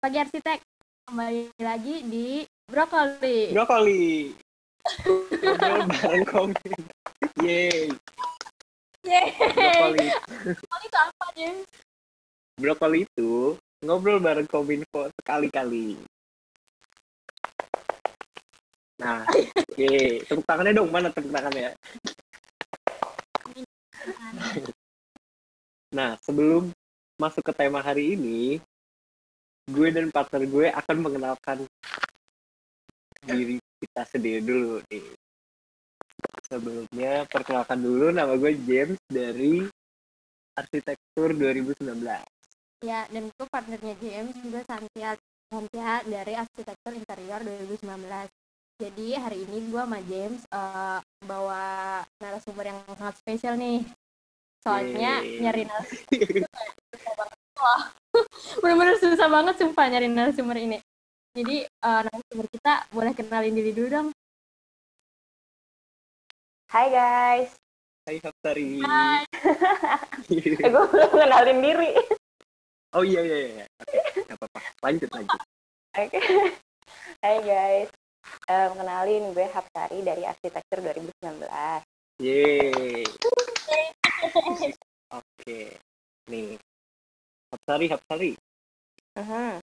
[0.00, 0.64] Pagi arsitek
[1.12, 3.52] kembali lagi di brokoli.
[3.52, 4.32] Brokoli.
[5.60, 6.24] Bareng.
[7.36, 7.92] Yeay.
[9.04, 9.28] Yeay.
[9.52, 10.08] Brokoli.
[10.56, 11.68] Brokoli itu apa, James?
[12.56, 16.00] Brokoli itu ngobrol bareng kominfo sekali-kali.
[19.04, 19.92] Nah, oke.
[20.24, 20.88] Tepuk tangannya dong.
[20.88, 21.76] Mana tepuk tangannya?
[25.92, 26.72] Nah, sebelum
[27.20, 28.64] masuk ke tema hari ini,
[29.70, 31.58] gue dan partner gue akan mengenalkan
[33.24, 35.06] diri kita sendiri dulu nih.
[36.50, 39.64] Sebelumnya, perkenalkan dulu nama gue James dari
[40.58, 42.02] Arsitektur 2019.
[42.84, 45.14] Ya, dan itu partnernya James juga Santia
[45.50, 47.82] Santia dari Arsitektur Interior 2019.
[48.80, 51.64] Jadi hari ini gue sama James eh, bawa
[52.18, 53.84] narasumber yang sangat spesial nih.
[54.64, 55.40] Soalnya Yeay.
[55.44, 57.28] nyari narasumber
[58.60, 60.78] bener-bener susah banget sumpah nyari narasumber ini.
[61.34, 64.08] Jadi eh, narasumber kita boleh kenalin diri dulu dong.
[66.70, 67.50] Hai guys,
[68.06, 68.78] Hai Hapsari.
[68.82, 69.22] Hai.
[70.62, 71.90] eh, gue belum kenalin diri.
[72.94, 73.64] oh iya iya iya.
[73.82, 74.58] Oke, nggak apa-apa.
[74.82, 75.40] Lanjut lanjut.
[75.98, 76.18] Oke.
[77.22, 77.90] Hai guys,
[78.46, 81.46] Em, kenalin gue Hapsari dari Arsitektur 2019.
[82.20, 83.06] Yeay.
[85.18, 85.60] Oke.
[86.28, 86.58] Nih.
[87.60, 88.32] Hapsari, Hapsari.
[89.20, 89.60] Mhm.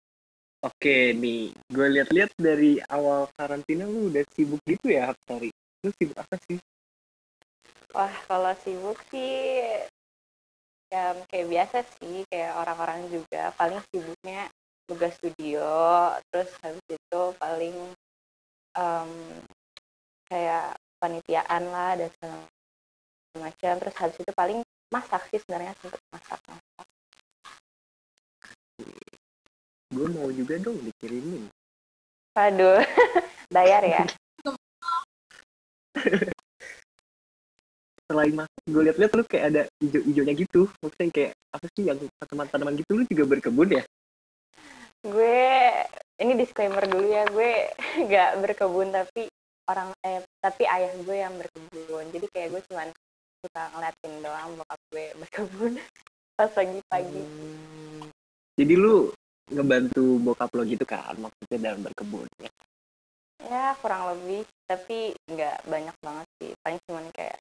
[0.62, 5.50] Oke nih, gue lihat-lihat dari awal karantina lu udah sibuk gitu ya Hapsari.
[5.81, 6.62] Lu sibuk apa sih?
[7.98, 9.81] Wah kalau sibuk sih,
[10.94, 14.45] ya kayak biasa sih, kayak orang-orang juga paling sibuknya
[14.86, 17.76] tugas studio, terus habis itu paling
[18.78, 19.11] em,
[20.30, 22.45] kayak panitiaan lah dan segala
[23.42, 24.61] macam, terus habis itu paling
[24.94, 26.39] masak sih sebenarnya sempet masak.
[29.91, 31.47] Gue mau juga dong dikirimin.
[32.35, 32.83] Waduh,
[33.55, 34.03] bayar ya.
[38.08, 40.71] Selain masak, gue lihat-lihat lu kayak ada hijau-hijaunya gitu.
[40.80, 43.83] Maksudnya kayak apa sih yang tanaman-tanaman gitu lu juga berkebun ya?
[45.05, 45.39] gue
[46.20, 47.52] ini disclaimer dulu ya gue
[48.08, 49.30] nggak berkebun tapi
[49.67, 52.89] orang eh tapi ayah gue yang berkebun jadi kayak gue cuman
[53.45, 55.73] suka ngeliatin doang bokap gue berkebun
[56.37, 57.23] pas pagi-pagi
[57.97, 58.09] Hmm.
[58.58, 59.14] Jadi lu
[59.47, 62.52] ngebantu bokap lo gitu kan maksudnya dalam berkebun ya?
[63.47, 67.37] ya kurang lebih tapi nggak banyak banget sih paling cuman kayak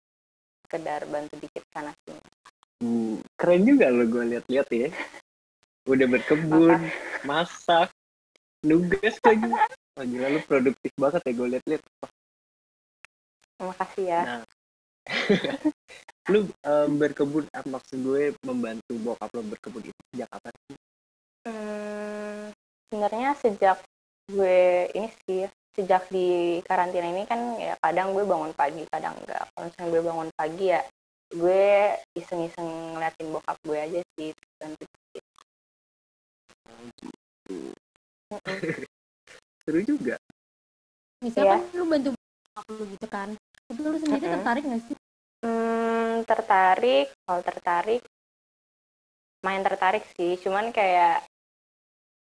[0.67, 2.23] sekedar bantu dikit sana sini
[2.85, 4.89] Uh, keren juga lo gue lihat-lihat ya.
[5.89, 6.77] Udah berkebun,
[7.25, 7.89] masak,
[8.61, 9.49] nugas lagi.
[9.97, 11.83] Oh, gila lu produktif banget ya gue lihat-lihat.
[13.57, 14.41] terima kasih ya Nah,
[16.37, 20.77] lu em, berkebun, ah, maksud gue membantu bokap lo berkebun itu sejak kapan sih?
[21.47, 22.51] Hmm,
[22.91, 23.79] sebenarnya sejak
[24.27, 25.47] gue ini sih
[25.79, 30.03] sejak di karantina ini kan ya kadang gue bangun pagi kadang enggak kalau misalnya gue
[30.03, 30.83] bangun pagi ya
[31.31, 31.65] gue
[32.19, 35.25] iseng-iseng ngeliatin bokap gue aja sih dikit.
[38.35, 38.59] Mm-mm.
[39.63, 40.19] Seru juga.
[41.23, 41.55] Misalnya Iya.
[41.63, 43.29] kan lu bantu bokap lu gitu kan.
[43.71, 44.35] Tapi lu sendiri Mm-mm.
[44.35, 44.97] tertarik gak sih?
[45.47, 48.03] Hmm, tertarik kalau tertarik
[49.47, 51.23] main tertarik sih cuman kayak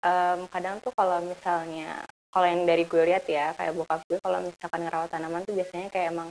[0.05, 4.39] em, kadang tuh kalau misalnya kalau yang dari gue lihat ya kayak bokap gue kalau
[4.43, 6.29] misalkan ngerawat tanaman tuh biasanya kayak emang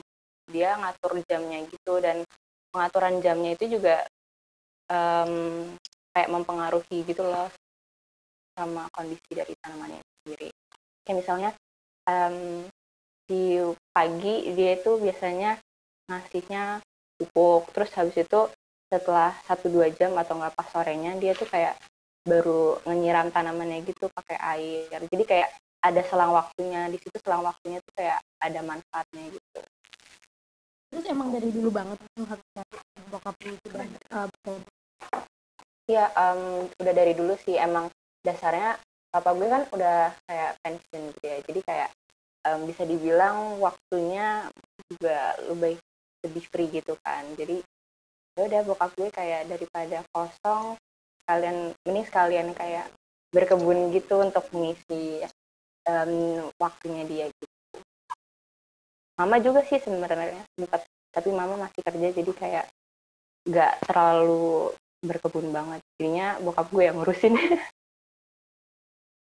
[0.52, 2.22] dia ngatur jamnya gitu dan
[2.68, 4.04] pengaturan jamnya itu juga
[4.92, 5.32] em,
[6.14, 7.48] kayak mempengaruhi gitu loh
[8.54, 10.50] sama kondisi dari tanamannya sendiri.
[11.02, 11.50] Kayak misalnya
[12.06, 12.68] em,
[13.24, 13.58] di
[13.90, 15.56] pagi dia itu biasanya
[16.12, 16.84] ngasihnya
[17.16, 18.40] pupuk terus habis itu
[18.92, 21.74] setelah satu dua jam atau nggak pas sorenya dia tuh kayak
[22.24, 25.00] baru nyiram tanamannya gitu pakai air.
[25.12, 25.48] Jadi kayak
[25.84, 29.60] ada selang waktunya di situ selang waktunya tuh kayak ada manfaatnya gitu.
[30.88, 32.00] Terus emang dari dulu banget
[33.12, 34.60] bokap lu itu berkebun.
[35.84, 37.60] ya em, udah dari dulu sih.
[37.60, 37.92] Emang
[38.24, 38.80] dasarnya
[39.12, 41.38] papa gue kan udah kayak pensiun gitu ya.
[41.44, 41.90] Jadi kayak
[42.48, 44.48] em, bisa dibilang waktunya
[44.88, 45.76] juga lebih
[46.24, 47.28] lebih free gitu kan.
[47.36, 47.60] Jadi
[48.34, 50.80] ya udah bokap gue kayak daripada kosong
[51.24, 52.86] kalian mending sekalian kayak
[53.34, 55.24] berkebun gitu untuk mengisi
[55.88, 56.12] em,
[56.60, 57.78] waktunya dia gitu.
[59.14, 60.82] Mama juga sih sebenarnya sempat
[61.14, 62.66] tapi mama masih kerja jadi kayak
[63.46, 64.74] nggak terlalu
[65.04, 65.80] berkebun banget.
[66.00, 67.34] Jadinya bokap gue yang ngurusin.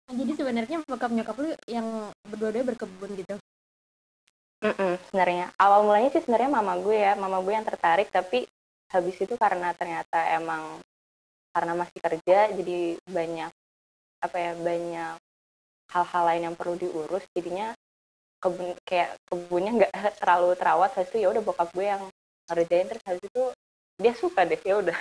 [0.10, 3.38] Nah, jadi sebenarnya bokap nyokap lu yang berdua-dua berkebun gitu.
[4.66, 5.54] Mm-mm, sebenarnya.
[5.62, 8.50] Awal mulanya sih sebenarnya mama gue ya mama gue yang tertarik tapi
[8.90, 10.82] habis itu karena ternyata emang
[11.60, 13.52] karena masih kerja jadi banyak
[14.24, 15.16] apa ya banyak
[15.92, 17.28] hal-hal lain yang perlu diurus.
[17.36, 17.76] Jadinya
[18.40, 19.92] kebun kayak kebunnya nggak
[20.24, 22.04] terlalu terawat habis itu ya udah bokap gue yang
[22.48, 23.44] ngerjain terus habis itu
[24.00, 24.96] dia suka deh ya udah.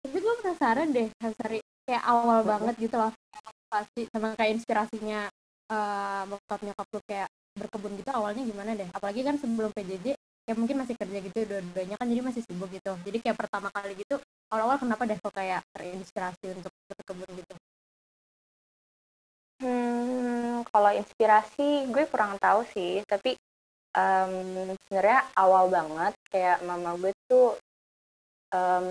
[0.00, 3.12] Tapi gue penasaran deh Hansari kayak awal banget gitu loh
[3.68, 5.28] pasti sama kayak inspirasinya
[5.68, 8.88] uh, bokap nyokap lu kayak berkebun gitu awalnya gimana deh?
[8.96, 10.13] Apalagi kan sebelum PJJ
[10.44, 12.92] kayak mungkin masih kerja gitu dua-duanya kan jadi masih sibuk gitu.
[13.04, 14.20] Jadi kayak pertama kali gitu
[14.52, 17.54] awal-awal kenapa deh kok kayak terinspirasi untuk berkebun gitu?
[19.64, 23.00] Hmm kalau inspirasi gue kurang tahu sih.
[23.08, 23.36] Tapi
[23.96, 27.56] um, sebenarnya awal banget kayak mama gue tuh
[28.52, 28.88] um,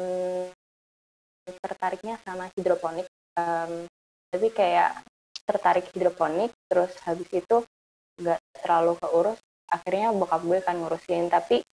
[1.44, 3.84] tertariknya sama hidroponik um,
[4.32, 5.04] tapi kayak
[5.44, 7.68] tertarik hidroponik terus habis itu
[8.16, 9.40] nggak terlalu keurus
[9.72, 11.64] akhirnya bokap gue kan ngurusin tapi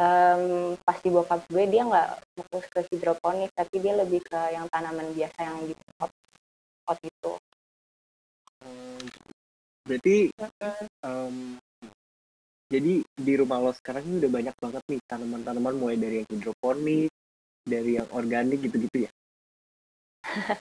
[0.00, 5.12] um, pasti bokap gue dia nggak fokus ke hidroponik tapi dia lebih ke yang tanaman
[5.12, 6.10] biasa yang di pot
[6.84, 7.32] pot itu.
[9.90, 10.30] Berarti
[11.02, 11.58] um,
[12.70, 17.10] jadi di rumah lo sekarang ini udah banyak banget nih tanaman-tanaman mulai dari yang hidroponik
[17.66, 19.10] dari yang organik gitu-gitu ya?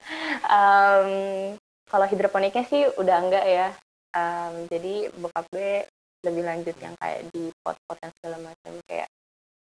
[0.49, 1.53] Um,
[1.85, 3.69] kalau hidroponiknya sih udah enggak ya.
[4.17, 5.85] Um, jadi bokap gue
[6.25, 9.09] lebih lanjut yang kayak di pot-pot dan segala macam kayak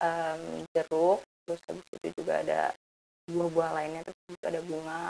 [0.01, 2.61] um, jeruk terus habis itu juga ada
[3.29, 5.03] buah-buah lainnya terus itu ada bunga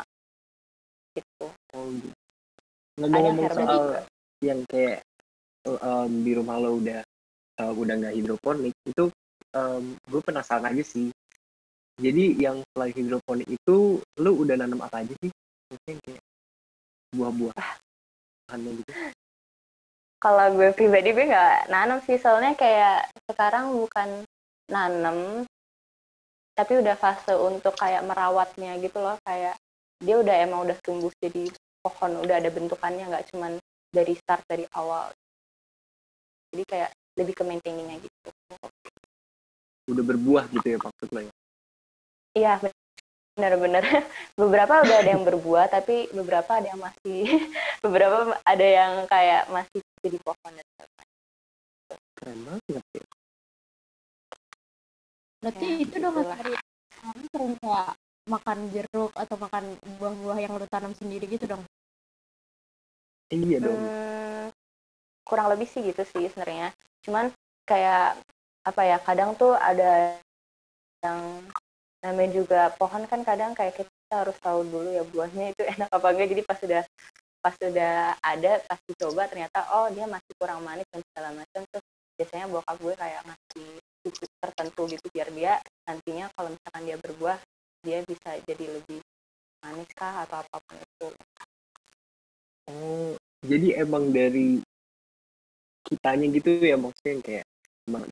[1.15, 1.47] gitu.
[1.75, 2.15] Oh gitu.
[2.99, 4.01] Ngomong-ngomong soal juga.
[4.43, 4.99] yang kayak
[5.67, 7.01] um, di rumah lo udah
[7.63, 9.05] uh, udah nggak hidroponik itu
[9.55, 11.11] um, gue penasaran aja sih.
[11.99, 15.31] Jadi yang selain hidroponik itu lo udah nanam apa aja sih?
[15.71, 16.23] Mungkin kayak
[17.15, 18.83] buah-buahan gitu
[20.19, 22.19] kalau gue pribadi gue nggak nanam sih.
[22.19, 24.27] Soalnya kayak sekarang bukan
[24.69, 25.47] nanam
[26.59, 29.15] tapi udah fase untuk kayak merawatnya gitu loh.
[29.23, 29.55] Kayak
[30.03, 31.51] dia udah emang udah tumbuh jadi
[31.83, 33.63] pohon udah ada bentukannya nggak cuman
[33.95, 35.15] dari start dari awal.
[36.51, 38.29] Jadi kayak lebih ke maintainingnya gitu.
[39.89, 41.33] Udah berbuah gitu ya maksud lo ya?
[42.37, 42.53] Iya
[43.39, 43.85] benar-benar.
[44.41, 47.23] Beberapa udah ada yang berbuah tapi beberapa ada yang masih
[47.85, 50.67] beberapa ada yang kayak masih jadi pohon dan
[52.19, 52.83] keren banget ya.
[55.39, 56.53] Berarti ya, itu dong mas Ari.
[57.31, 57.89] Sering kayak
[58.29, 59.65] makan jeruk atau makan
[59.97, 61.63] buah-buah yang lu tanam sendiri gitu dong?
[63.31, 63.79] Iya dong.
[63.79, 64.45] Hmm,
[65.23, 66.75] kurang lebih sih gitu sih sebenarnya.
[67.07, 67.31] Cuman
[67.65, 68.19] kayak
[68.67, 70.19] apa ya kadang tuh ada
[71.07, 71.47] yang
[72.03, 76.07] namanya juga pohon kan kadang kayak kita harus tahu dulu ya buahnya itu enak apa
[76.11, 76.29] enggak.
[76.35, 76.83] Jadi pas sudah
[77.39, 81.63] pas sudah ada pasti coba ternyata oh dia masih kurang manis dan segala macam.
[81.71, 81.85] Terus
[82.19, 83.69] biasanya bokap gue kayak ngasih
[84.03, 85.55] cukup tertentu gitu biar dia
[85.87, 87.39] nantinya kalau misalkan dia berbuah
[87.87, 89.01] dia bisa jadi lebih
[89.63, 91.09] manis kah atau apa pun itu.
[92.69, 93.15] Oh
[93.47, 94.59] jadi emang dari
[95.87, 97.47] kitanya gitu ya maksudnya kayak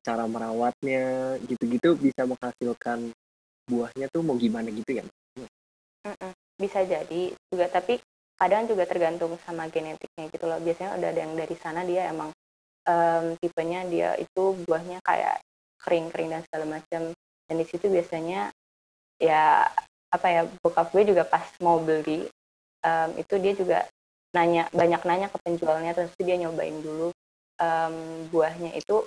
[0.01, 3.13] cara merawatnya gitu-gitu bisa menghasilkan
[3.69, 5.05] buahnya tuh mau gimana gitu ya?
[6.57, 7.69] Bisa jadi juga.
[7.69, 8.01] Tapi
[8.37, 10.61] kadang juga tergantung sama genetiknya gitu loh.
[10.61, 12.31] Biasanya ada yang dari sana dia emang
[12.87, 15.43] um, tipenya dia itu buahnya kayak
[15.83, 17.03] kering-kering dan segala macam
[17.47, 18.51] dan di situ biasanya
[19.23, 19.67] ya
[20.11, 22.27] apa ya bokap gue juga pas mau beli
[22.83, 23.79] um, itu dia juga
[24.35, 27.11] nanya banyak nanya ke penjualnya terus dia nyobain dulu
[27.61, 27.95] um,
[28.31, 29.07] buahnya itu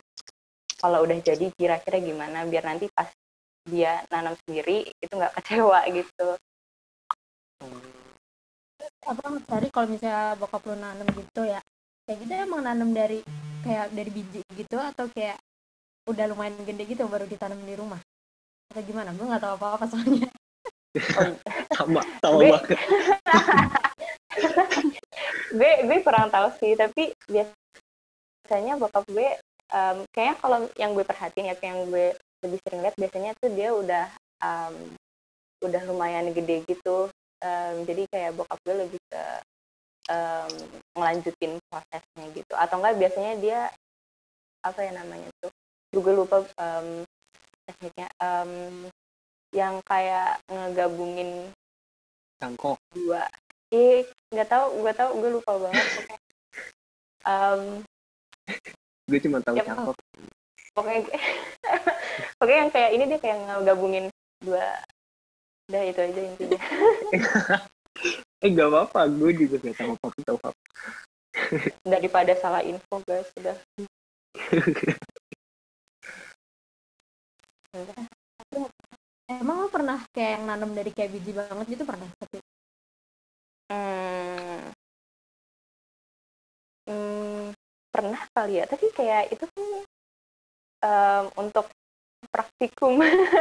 [0.79, 3.11] kalau udah jadi kira-kira gimana biar nanti pas
[3.67, 6.27] dia nanam sendiri itu nggak kecewa gitu
[9.07, 11.59] apa cari kalau misalnya bokap lu nanam gitu ya
[12.03, 13.23] kayak gitu emang nanam dari
[13.63, 15.37] kayak dari biji gitu atau kayak
[16.09, 18.01] udah lumayan gede gitu baru ditanam di rumah?
[18.73, 19.13] Atau gimana?
[19.13, 20.29] Gue nggak tahu apa apa soalnya.
[21.77, 22.59] Sama sama gue,
[25.53, 29.37] gue gue kurang tahu sih tapi biasanya bokap gue
[29.69, 33.69] um, kayaknya kalau yang gue perhatiin ya yang gue lebih sering lihat biasanya tuh dia
[33.69, 34.09] udah
[34.41, 34.75] um,
[35.61, 39.23] udah lumayan gede gitu um, jadi kayak bokap gue lebih ke
[40.11, 40.53] um,
[40.97, 42.53] ngelanjutin prosesnya gitu.
[42.55, 43.59] Atau enggak biasanya dia
[44.59, 45.51] apa ya namanya tuh
[45.91, 47.03] juga lupa um,
[47.67, 48.07] tekniknya.
[48.19, 48.53] Um,
[49.49, 51.49] yang kayak ngegabungin
[52.37, 53.25] cangkok dua.
[53.73, 55.87] Eh nggak tahu gue tahu gue lupa banget
[57.25, 57.61] um,
[59.09, 59.97] gue cuma tahu ya, cangkok
[60.77, 61.01] pokoknya
[62.37, 64.05] pokoknya yang kayak ini dia kayak ngegabungin
[64.45, 64.77] dua
[65.69, 66.59] udah itu aja intinya.
[68.39, 70.55] Eh gak apa-apa gue juga gak tahu apa tahu apa
[71.93, 73.55] daripada salah info guys sudah.
[79.29, 82.09] Emang lo pernah kayak yang nanam dari kayak biji banget gitu pernah?
[83.69, 84.73] Hmm,
[86.89, 87.53] hmm,
[87.93, 89.63] pernah kali ya, tapi kayak itu kan
[90.81, 91.69] um, untuk
[92.29, 92.93] praktikum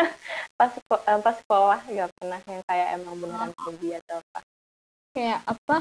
[0.58, 4.40] pas um, pas sekolah nggak pernah yang kayak emang beneran hobi atau apa.
[5.14, 5.76] kayak apa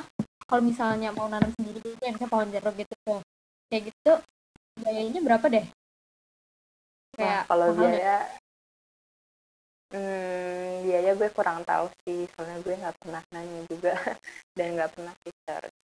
[0.47, 3.19] kalau misalnya mau nanam sendiri gitu yang kayak pohon jeruk gitu tuh
[3.71, 4.13] kayak gitu
[4.83, 5.65] biayanya berapa deh
[7.17, 7.91] Nah, kayak kalau mahal nggak?
[7.97, 8.17] biaya,
[9.89, 13.93] hmm, biaya gue kurang tahu sih, soalnya gue nggak pernah nanya juga
[14.57, 15.75] dan nggak pernah research.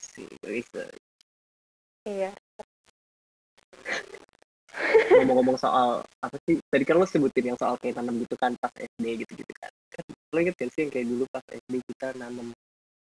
[0.00, 1.02] sih research
[2.08, 2.32] Iya.
[5.08, 8.70] Ngomong-ngomong soal apa sih tadi kan lo sebutin yang soal kayak nanam gitu kan pas
[8.76, 12.08] SD gitu gitu kan kan lo inget gak sih yang kayak dulu pas SD kita
[12.20, 12.52] nanam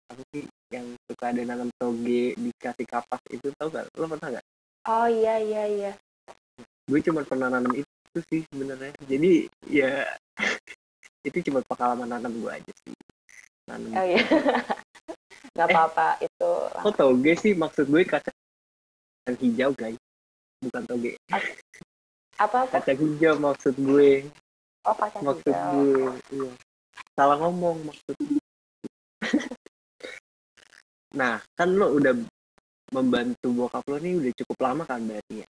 [0.08, 4.46] apa sih yang suka ada nanam toge dikasih kapas itu tau gak lo pernah gak
[4.88, 5.92] Oh iya iya iya.
[6.88, 9.32] gue cuma pernah nanam itu sih sebenarnya jadi
[9.68, 10.08] ya
[11.28, 12.96] itu cuma pengalaman nanam gue aja sih
[13.68, 14.24] nanam Oh iya.
[15.52, 15.74] Nggak Eh.
[15.76, 16.52] apa-apa itu.
[16.72, 18.36] kok toge sih maksud gue kacang
[19.44, 20.00] hijau guys
[20.64, 21.12] bukan toge.
[22.38, 22.80] Apa apa?
[22.82, 24.26] kacang hijau maksud gue.
[24.86, 25.72] Oh kacang maksud hijau.
[25.74, 26.52] gue iya.
[27.18, 28.16] Salah ngomong maksud
[31.20, 32.14] nah kan lo udah
[32.94, 35.48] membantu bokap lo nih udah cukup lama kan berarti ya?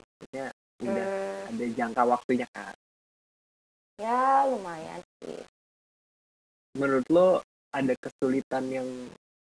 [0.00, 0.46] Maksudnya
[0.80, 2.74] udah Hmm, ada jangka waktunya kan?
[4.00, 5.44] Ya lumayan sih.
[6.72, 7.28] menurut lo
[7.74, 8.88] ada kesulitan yang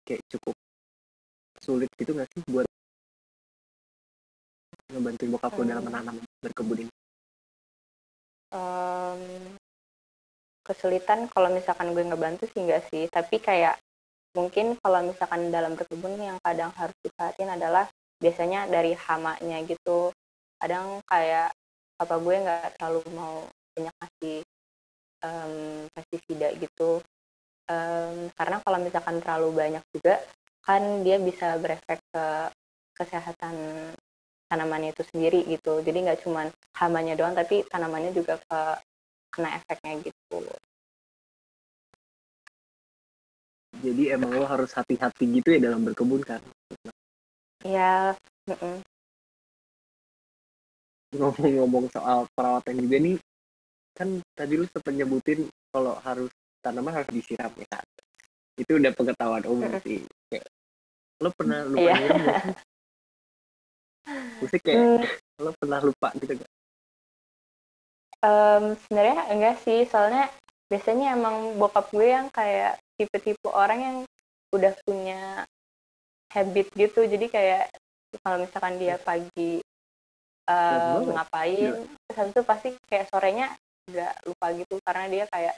[0.02, 0.56] kayak cukup
[1.62, 2.66] sulit gitu nggak sih buat
[4.92, 5.88] ngebantuin bokap lo dalam Hmm.
[5.90, 6.92] menanam berkebun ini.
[8.52, 9.20] Em,
[10.62, 13.08] kesulitan kalau misalkan gue ngebantu sih enggak sih.
[13.08, 13.80] Tapi kayak
[14.36, 17.88] mungkin kalau misalkan dalam berkebun yang kadang harus diperhatiin adalah
[18.20, 20.12] biasanya dari hamanya gitu.
[20.60, 21.50] Kadang kayak
[21.98, 24.38] apa gue nggak terlalu mau banyak kasih
[25.24, 25.52] em,
[25.96, 27.00] pestisida gitu.
[27.70, 30.20] Em, karena kalau misalkan terlalu banyak juga
[30.62, 32.24] kan dia bisa berefek ke
[32.94, 33.56] kesehatan
[34.52, 35.80] tanamannya itu sendiri gitu.
[35.80, 38.60] Jadi nggak cuman hamanya doang tapi tanamannya juga ke
[39.32, 40.44] kena efeknya gitu.
[43.80, 46.44] Jadi emang lo harus hati-hati gitu ya dalam berkebun kan?
[47.64, 48.12] Ya
[48.44, 48.84] mm-mm.
[51.12, 53.16] ngomong-ngomong soal perawatan juga nih
[53.92, 56.32] kan tadi lu sempat nyebutin kalau harus
[56.64, 57.84] tanaman harus disiram ya kan?
[58.60, 60.04] Itu udah pengetahuan umum sih.
[61.20, 62.52] Lo pernah lupa Iya.
[64.06, 65.04] Nggak Maksudnya kayak Hmm,
[65.42, 66.50] lo pernah lupa gitu gak?
[68.22, 70.30] em, sebenarnya enggak sih soalnya
[70.70, 73.96] biasanya emang bokap gue yang kayak tipe-tipe orang yang
[74.56, 75.44] udah punya
[76.32, 77.04] habit gitu.
[77.04, 77.68] Jadi kayak
[78.24, 79.60] kalau misalkan dia pagi
[80.48, 81.14] em, banget.
[81.16, 81.72] ngapain
[82.06, 83.46] terus habis itu pasti kayak sorenya
[83.90, 85.54] udah lupa gitu karena dia kayak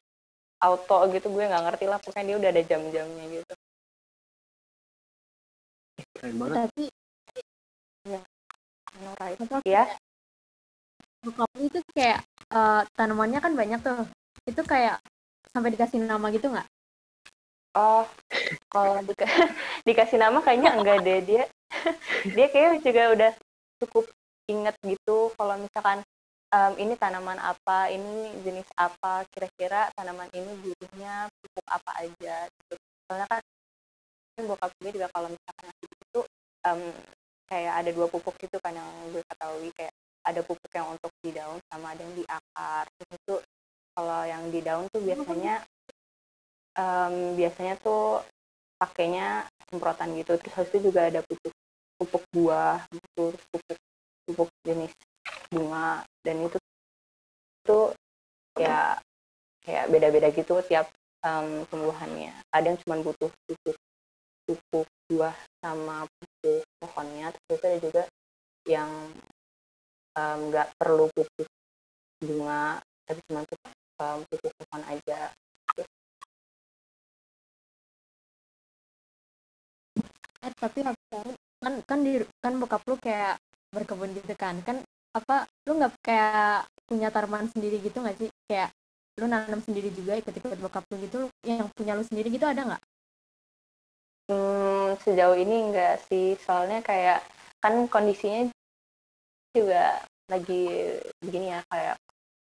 [0.62, 1.26] auto gitu.
[1.30, 3.54] Gue nggak ngerti lah pokoknya dia udah ada jam-jamnya gitu.
[6.14, 6.58] Keren banget.
[6.58, 6.84] Tapi
[9.02, 9.38] No, right.
[9.40, 9.84] apa ya
[11.24, 11.32] lu
[11.64, 12.20] itu kayak
[12.52, 14.04] eh, tanamannya kan banyak tuh
[14.44, 15.00] itu kayak
[15.50, 16.68] sampai dikasih nama gitu nggak
[17.74, 18.06] Oh,
[18.70, 19.26] kalau dika-
[19.88, 21.44] dikasih nama kayaknya enggak deh dia.
[22.38, 23.32] dia kayaknya juga udah
[23.82, 24.04] cukup
[24.46, 25.98] inget gitu kalau misalkan
[26.54, 32.74] em, ini tanaman apa, ini jenis apa, kira-kira tanaman ini butuhnya pupuk apa aja gitu.
[33.10, 33.42] Soalnya kan
[34.46, 36.20] bokap gue juga kalau misalkan itu
[36.70, 36.80] em,
[37.48, 39.92] kayak ada dua pupuk gitu kan yang gue ketahui kayak
[40.24, 42.88] ada pupuk yang untuk di daun sama ada yang di akar.
[42.96, 43.34] Terus itu
[43.92, 45.54] kalau yang di daun tuh biasanya
[46.80, 48.24] em, biasanya tuh
[48.80, 50.40] pakainya semprotan gitu.
[50.40, 51.52] Terus habis itu juga ada pupuk
[52.00, 53.78] pupuk buah gitu terus pupuk
[54.24, 54.92] pupuk jenis
[55.52, 56.02] bunga.
[56.24, 56.56] Dan itu
[57.68, 57.92] tuh
[58.56, 58.96] ya
[59.64, 60.88] kayak beda-beda gitu tiap
[61.20, 62.32] em, tumbuhannya.
[62.48, 63.76] Ada yang cuma butuh pupuk
[64.44, 67.32] pupuk buah sama pupuk pohonnya.
[67.32, 68.02] Terus ada juga
[68.68, 68.90] yang
[70.14, 71.48] nggak perlu pupuk
[72.22, 75.20] bunga tapi cuma pupuk, em, pupuk pohon aja.
[80.44, 81.30] Eh tapi aku tahu.
[81.64, 83.40] Kan kan di kan bokap lu kayak
[83.72, 84.60] berkebun gitu kan.
[84.64, 84.84] Kan
[85.16, 88.28] apa lu nggak kayak punya tanaman sendiri gitu nggak sih?
[88.48, 88.70] Kayak
[89.20, 92.82] lu nanam sendiri juga ikut-ikut bokap lu gitu yang punya lu sendiri gitu ada nggak
[94.24, 97.20] Hmm, sejauh ini enggak sih, soalnya kayak
[97.60, 98.48] kan kondisinya
[99.52, 100.00] juga
[100.32, 101.96] lagi begini ya kayak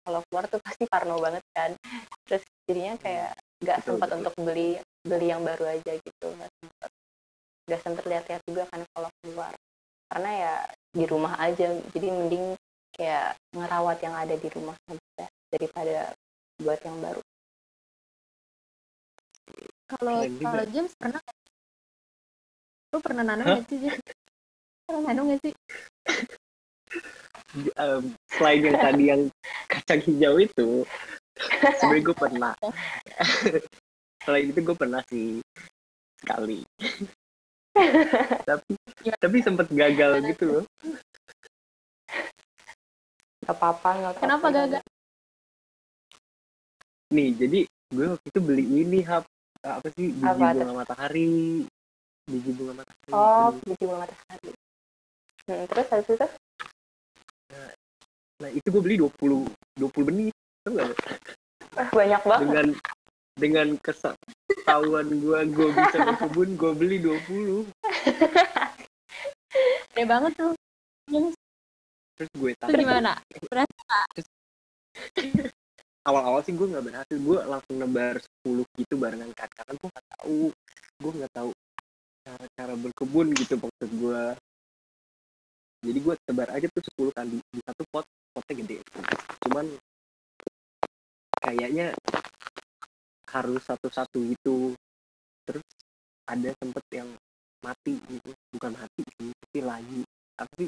[0.07, 1.75] kalau keluar tuh pasti parno banget kan.
[2.31, 4.19] Terus jadinya kayak nggak sempat betul.
[4.23, 6.91] untuk beli beli yang baru aja gitu, nggak sempat.
[7.67, 9.53] Nggak sempat lihat-lihat juga kan kalau keluar.
[10.15, 10.55] Karena ya
[10.95, 12.55] di rumah aja, jadi mending
[12.95, 16.15] kayak ngerawat yang ada di rumah aja daripada
[16.63, 17.21] buat yang baru.
[19.85, 21.21] kalau kalau James pernah?
[22.95, 23.79] Lu pernah nanam nggak sih
[24.87, 25.53] pernah nanam nggak sih?
[27.75, 28.03] Em,
[28.35, 29.23] selain yang tadi yang
[29.67, 30.69] kacang hijau itu
[31.79, 32.55] sebenarnya gue pernah.
[34.25, 35.43] Selain itu gue pernah sih
[36.23, 36.63] sekali.
[38.47, 38.73] Tapi
[39.05, 39.13] Ya.
[39.21, 40.65] tapi sempat gagal gitu loh.
[43.45, 44.23] Gak apa-apa, gak apa-apa.
[44.23, 44.83] kenapa gagal?
[47.13, 47.59] Nih jadi
[47.93, 49.27] gue waktu itu beli ini hap.
[49.65, 51.65] Apa sih biji Apa bunga matahari
[52.25, 53.13] biji bunga matahari.
[53.13, 54.51] Oh, biji bunga matahari.
[55.45, 56.29] Hmm, terus habis itu?
[58.43, 59.47] nah itu gue beli 20
[59.79, 60.31] 20 benih.
[60.65, 60.95] Tau nggak lo?
[61.75, 62.43] Wah, banyak banget.
[62.45, 62.67] dengan
[63.35, 67.67] dengan ketahuan gue gue bisa berkebun gue beli 20
[69.91, 70.55] gede banget tuh.
[72.15, 73.13] Terus gue itu tarik gimana?
[76.05, 77.17] Awal-awal sih gue nggak berhasil.
[77.19, 80.41] Gue langsung nebar 10 gitu barengan kan karena gue nggak tahu.
[81.03, 81.51] Gue nggak tahu
[82.25, 84.23] cara-cara berkebun gitu maksud gue
[85.85, 88.77] jadi gue tebar aja tuh 10 kali di satu pot potnya gede
[89.45, 89.67] cuman
[91.45, 91.93] kayaknya
[93.29, 94.73] harus satu-satu gitu
[95.45, 95.67] terus
[96.25, 97.09] ada sempet yang
[97.61, 100.01] mati gitu bukan mati sih tapi lagi
[100.41, 100.65] tapi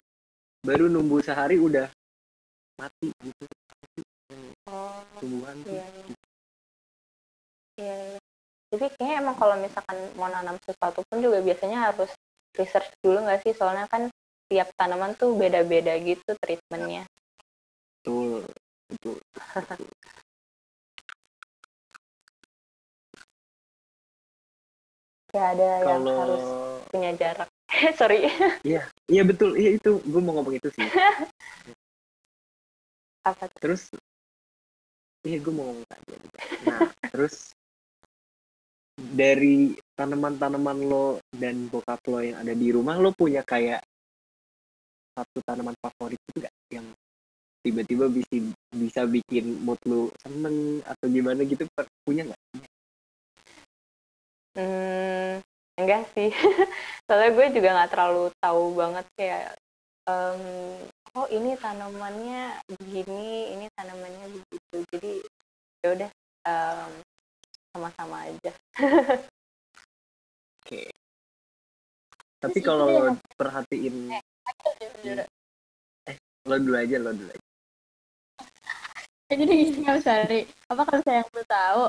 [0.61, 1.89] baru numbuh sehari udah
[2.77, 3.45] mati gitu
[4.67, 5.87] Oh, tumbuhan tuh iya.
[7.79, 7.97] Iya.
[8.19, 8.36] iya.
[8.67, 12.11] Tapi kayaknya emang kalau misalkan mau nanam sesuatu pun juga biasanya harus
[12.59, 13.55] research dulu nggak sih?
[13.55, 14.11] Soalnya kan
[14.51, 17.07] tiap tanaman tuh beda-beda gitu treatmentnya.
[18.07, 18.47] betul
[18.87, 19.19] betul
[25.35, 26.45] Ya ada yang kalau harus
[26.89, 27.51] punya jarak.
[27.99, 28.31] Sorry.
[29.11, 30.87] iya betul iya itu gue mau ngomong itu sih
[33.27, 33.59] Apa tuh?
[33.59, 33.91] terus
[35.27, 36.15] iya gue mau ngomong tadi
[36.63, 37.56] nah terus
[38.97, 43.85] dari tanaman-tanaman lo dan bokap lo yang ada di rumah lo punya kayak
[45.17, 46.87] satu tanaman favorit itu gak yang
[47.61, 48.37] tiba-tiba bisa
[48.73, 51.69] bisa bikin mood lo seneng atau gimana gitu
[52.05, 52.41] punya nggak
[54.57, 55.45] Hmm,
[55.77, 56.33] enggak sih.
[57.05, 59.53] Soalnya gue juga nggak terlalu tahu banget kayak
[60.09, 60.41] em,
[61.13, 64.77] oh ini tanamannya begini, ini tanamannya begitu.
[64.97, 65.13] Jadi
[65.85, 66.11] ya udah
[66.49, 66.91] em,
[67.77, 68.53] sama-sama aja.
[70.65, 70.83] oke
[72.37, 72.89] tapi Terus itu kalau
[73.37, 73.97] perhatiin
[74.81, 75.21] Jujur.
[76.49, 77.45] lo dulu aja lo dulu aja
[79.29, 80.41] jadi gini nggak Sari
[80.73, 81.83] apa kalau saya yang belum tahu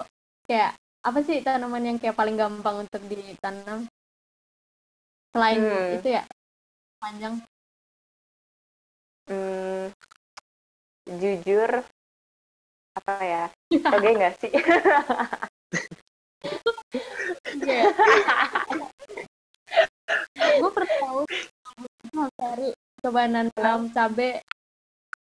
[0.48, 0.72] kayak
[1.08, 3.88] apa sih tanaman yang kayak paling gampang untuk ditanam
[5.32, 5.96] selain Hmm.
[6.00, 6.24] itu ya
[7.00, 7.40] panjang
[9.28, 9.92] Hmm,
[11.20, 11.84] jujur
[12.96, 13.44] apa ya?
[13.96, 14.52] Oke nggak sih?
[20.58, 21.22] gue pernah tahu
[22.16, 22.70] Mas Sari
[23.04, 24.42] coba nanam cabe.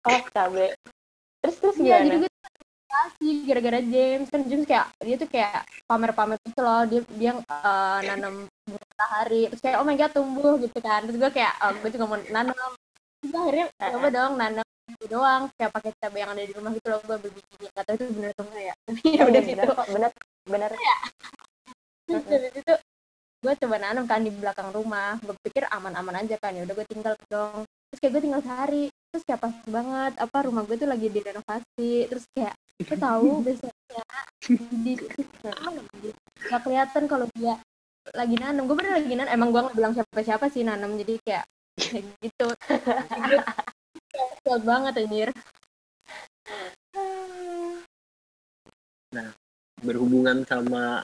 [0.06, 0.66] Oh cabe.
[1.42, 2.30] Terus terus iya jadi gue
[2.88, 4.28] kasih gara-gara James.
[4.30, 6.82] Kan James kayak dia tuh kayak pamer-pamer gitu loh.
[6.86, 11.02] Dia dia eh, nanam bunga matahari terus kayak oh my god tumbuh gitu kan.
[11.08, 12.54] Terus gue kayak oh, gue juga mau nanam.
[13.20, 14.67] Terus gue akhirnya coba dong nanam
[15.06, 18.04] doang kayak pakai cabai yang ada di rumah gitu loh gue berbiji nggak tahu itu
[18.10, 18.74] bener atau enggak ya.
[18.88, 19.74] Tapi ya udah bener gitu.
[19.94, 20.10] bener
[20.48, 20.70] bener.
[22.08, 22.74] terus dari situ
[23.38, 25.14] gue coba nanam kan di belakang rumah.
[25.22, 27.62] Gue pikir aman-aman aja kan ya udah gue tinggal dong.
[27.62, 28.84] Terus kayak gue tinggal sehari.
[29.14, 31.92] Terus kayak pas banget apa rumah gue tuh lagi direnovasi.
[32.10, 34.04] Terus kayak gue tahu besoknya
[34.74, 34.92] di
[36.48, 37.54] nggak kelihatan kalau dia
[38.10, 38.66] lagi nanam.
[38.66, 39.30] Gue bener lagi nanam.
[39.30, 40.98] Emang gue nggak bilang siapa-siapa sih nanam.
[40.98, 41.46] Jadi kayak
[41.78, 42.46] kayak gitu
[44.44, 45.30] kuat banget anjir
[49.82, 51.00] berhubungan sama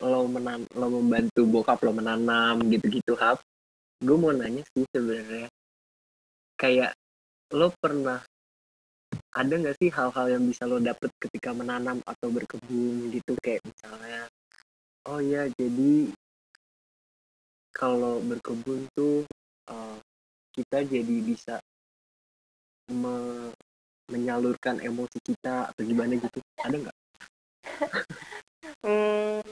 [0.00, 3.42] lo menam lo membantu bokap lo menanam gitu-gitu hap.
[4.02, 5.52] Gue mau nanya sih sebenarnya
[6.58, 6.94] kayak
[7.52, 8.22] lo pernah
[9.36, 13.36] ada nggak sih hal-hal yang bisa lo dapet ketika menanam atau berkebun gitu?
[13.44, 14.22] Kayak misalnya
[15.12, 16.08] oh ya jadi
[17.74, 19.28] kalau berkebun tuh
[19.68, 19.98] eh,
[20.56, 21.60] kita jadi bisa
[22.90, 23.54] me-
[24.10, 26.96] menyalurkan emosi kita atau gimana gitu ada nggak
[28.82, 29.42] Hmm,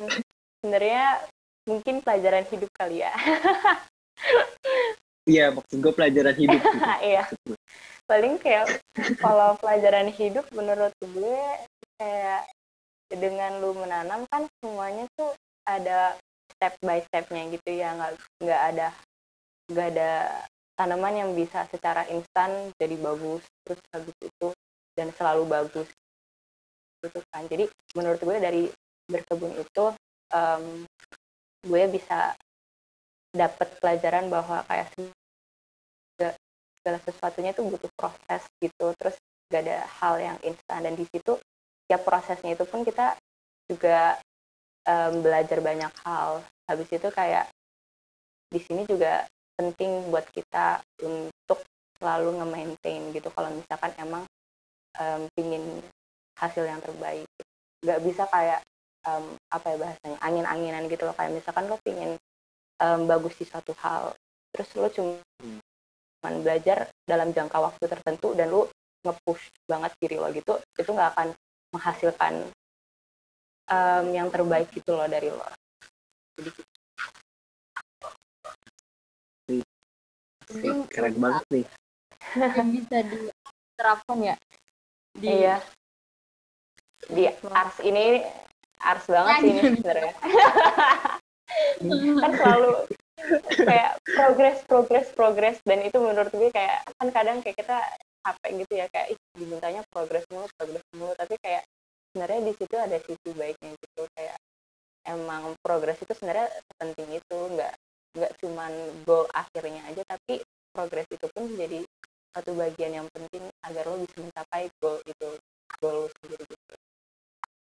[0.58, 1.22] sebenarnya
[1.66, 3.14] mungkin pelajaran hidup kali ya.
[5.30, 6.78] Iya, maksud gue pelajaran hidup gitu.
[7.06, 7.24] Iya.
[8.10, 8.82] Paling kayak
[9.22, 11.42] kalau pelajaran hidup menurut gue
[12.00, 12.50] kayak
[13.10, 15.30] dengan lu menanam kan semuanya tuh
[15.68, 16.18] ada
[16.56, 18.12] step by stepnya gitu ya nggak
[18.42, 18.88] nggak ada
[19.70, 20.12] nggak ada
[20.80, 24.48] tanaman yang bisa secara instan jadi bagus terus habis itu
[24.96, 25.88] dan selalu bagus.
[27.04, 27.44] Gitu kan.
[27.52, 28.64] Jadi menurut gue dari
[29.04, 29.84] berkebun itu
[30.32, 30.64] um,
[31.68, 32.32] gue bisa
[33.36, 34.88] dapat pelajaran bahwa kayak
[36.80, 38.96] segala sesuatunya itu butuh proses gitu.
[38.96, 39.20] Terus
[39.52, 40.88] gak ada hal yang instan.
[40.88, 41.36] Dan di situ
[41.92, 43.20] tiap prosesnya itu pun kita
[43.68, 44.16] juga
[44.88, 46.40] um, belajar banyak hal.
[46.64, 47.52] Habis itu kayak
[48.48, 49.28] di sini juga
[49.60, 51.60] penting buat kita untuk
[52.00, 54.24] selalu nge-maintain gitu kalau misalkan emang
[54.96, 55.84] um, pingin
[56.40, 57.28] hasil yang terbaik.
[57.84, 58.64] Nggak bisa kayak
[59.04, 61.12] um, apa ya bahasanya angin-anginan gitu loh.
[61.12, 62.16] Kayak misalkan lo pingin
[62.80, 64.16] um, bagus di suatu hal
[64.50, 66.40] terus lo cuma hmm.
[66.42, 68.66] belajar dalam jangka waktu tertentu dan lo
[69.06, 71.28] nge-push banget diri lo gitu itu nggak akan
[71.70, 72.34] menghasilkan
[73.70, 75.44] um, yang terbaik gitu loh dari lo.
[76.40, 76.50] Jadi
[80.90, 81.66] keren banget nih.
[82.70, 84.36] bisa diterapkan ya?
[85.14, 85.56] Di iya.
[87.10, 88.22] Di ars ini
[88.80, 90.14] ars banget sih ini sebenarnya.
[92.22, 92.72] Kan selalu
[93.66, 95.58] kayak progres progres progres.
[95.66, 97.78] Dan itu menurut gue kayak kan kadang kayak kita
[98.26, 98.86] capek gitu ya.
[98.92, 101.12] Kayak ih dimintanya progres mulu progres mulu.
[101.16, 101.64] Tapi kayak
[102.10, 104.02] sebenarnya di situ ada sisi baiknya gitu.
[104.14, 104.36] Kayak
[105.08, 106.46] emang progres itu sebenarnya
[106.78, 107.38] penting itu.
[107.56, 107.74] Nggak
[108.14, 108.72] nggak cuman
[109.06, 110.42] goal akhirnya aja tapi
[110.74, 111.82] progres itu pun menjadi
[112.30, 115.28] satu bagian yang penting agar lo bisa mencapai goal itu
[115.82, 116.74] goal sendiri gitu.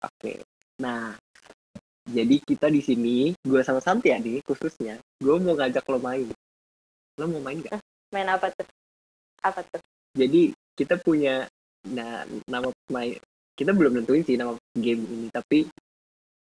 [0.06, 0.34] Oke,
[0.82, 1.14] nah
[2.06, 6.30] jadi kita di sini gue sama Santia nih khususnya gue mau ngajak lo main.
[7.18, 7.82] Lo mau main gak?
[8.14, 8.68] Main apa tuh?
[9.42, 9.82] Apa tuh?
[10.14, 11.46] Jadi kita punya
[11.86, 13.18] nah nama main
[13.56, 15.70] kita belum nentuin sih nama game ini tapi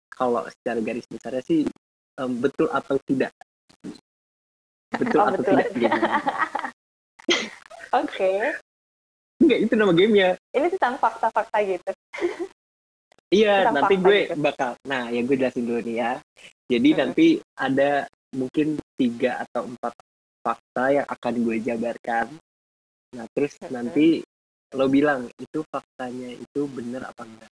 [0.09, 1.67] kalau secara garis besarnya sih
[2.17, 3.35] um, betul atau tidak
[4.93, 5.57] betul oh, atau betul.
[5.73, 5.93] tidak
[7.93, 8.09] Oke.
[8.09, 8.37] Okay.
[9.37, 10.29] Enggak, itu nama gamenya.
[10.49, 11.91] Ini tentang fakta-fakta gitu.
[13.29, 14.41] iya, tentang nanti gue gitu.
[14.41, 14.71] bakal.
[14.89, 16.11] Nah, ya gue jelasin dulu nih ya.
[16.73, 16.97] Jadi hmm.
[16.97, 17.91] nanti ada
[18.33, 19.93] mungkin tiga atau empat
[20.41, 22.27] fakta yang akan gue jabarkan.
[23.13, 23.69] Nah, terus hmm.
[23.69, 24.25] nanti
[24.73, 27.51] lo bilang itu faktanya itu benar apa enggak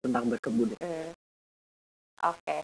[0.00, 0.72] tentang berkebun.
[0.80, 1.12] Hmm.
[2.24, 2.40] Oke.
[2.40, 2.60] Okay.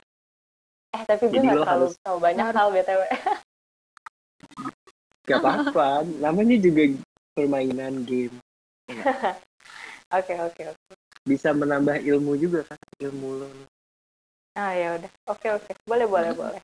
[0.96, 2.00] Eh, tapi gue gak terlalu harus...
[2.00, 3.02] tahu banyak hal BTW.
[5.28, 5.88] Gak apa-apa,
[6.24, 6.82] namanya juga
[7.36, 8.32] permainan game.
[10.14, 10.92] Oke oke oke.
[11.26, 13.50] Bisa menambah ilmu juga kan, ilmu lo.
[14.54, 16.60] Ah ya udah, oke oke, boleh boleh boleh.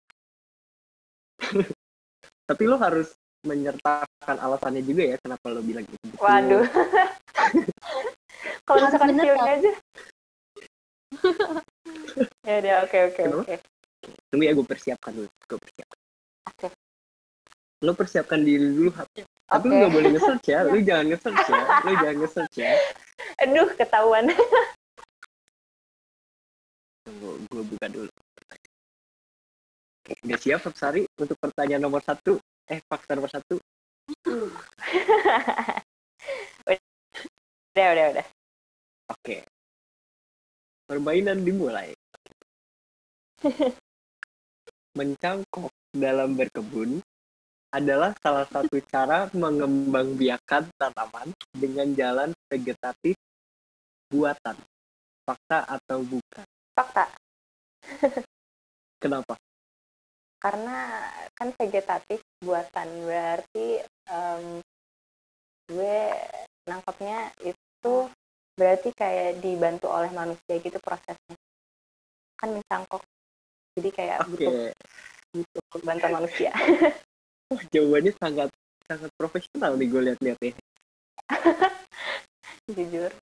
[2.47, 6.14] Tapi lo harus menyertakan alasannya juga ya kenapa lo bilang gitu.
[6.23, 6.62] Waduh.
[8.71, 9.71] Kalau misalkan feeling aja.
[12.47, 13.55] ya udah oke oke oke.
[14.03, 15.99] Tunggu ya gue persiapkan dulu, gue persiapkan.
[16.51, 16.69] Oke.
[17.83, 19.27] Lo persiapkan diri dulu okay.
[19.51, 22.73] tapi lu nggak boleh nge-search ya lu jangan nge-search ya lu jangan nge-search ya.
[23.43, 24.25] Aduh ketahuan.
[27.03, 28.12] Tunggu gue buka dulu.
[30.03, 32.38] Udah siap Sari untuk pertanyaan nomor satu?
[32.67, 33.59] Eh fakta nomor satu.
[37.73, 38.27] Udah udah udah.
[39.09, 39.17] Oke.
[39.25, 39.41] Okay.
[40.93, 41.97] permainan dimulai
[44.92, 47.00] mencangkok dalam berkebun
[47.72, 53.16] adalah salah satu cara mengembangbiakan tanaman dengan jalan vegetatif
[54.12, 54.61] buatan.
[55.24, 56.44] Fakta atau bukan?
[56.76, 57.09] Fakta.
[59.02, 59.35] Kenapa?
[60.37, 64.61] Karena kan vegetatif buatan berarti um,
[65.70, 66.00] gue
[66.68, 67.94] nangkapnya itu
[68.52, 71.38] berarti kayak dibantu oleh manusia gitu prosesnya.
[72.37, 73.00] Kan mencangkok.
[73.73, 74.31] Jadi kayak okay.
[74.31, 74.55] butuh
[75.33, 76.53] butuh bantuan manusia.
[77.53, 78.49] oh, jawabannya sangat
[78.85, 80.53] sangat profesional nih gue lihat-lihat ya.
[82.77, 83.13] Jujur.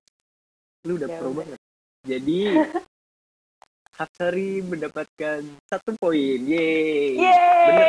[0.83, 1.59] Lu udah pro banget.
[2.03, 2.39] Jadi
[4.01, 6.39] Hapsari mendapatkan satu poin.
[6.41, 7.21] Yeay.
[7.21, 7.69] Yeay.
[7.69, 7.87] Bener.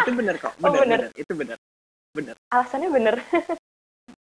[0.00, 0.54] Itu bener kok.
[0.62, 0.98] Bener, oh, bener.
[1.06, 1.10] bener.
[1.20, 1.58] Itu bener.
[2.16, 2.36] Bener.
[2.48, 3.14] Alasannya bener.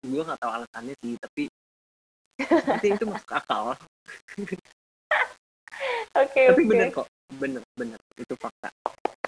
[0.02, 1.44] gue gak tahu alasannya sih, tapi
[2.42, 3.78] tapi itu masuk akal.
[4.42, 4.58] Oke,
[6.12, 6.70] okay, Tapi okay.
[6.70, 7.08] bener kok.
[7.40, 8.00] Bener, bener.
[8.20, 8.68] Itu fakta.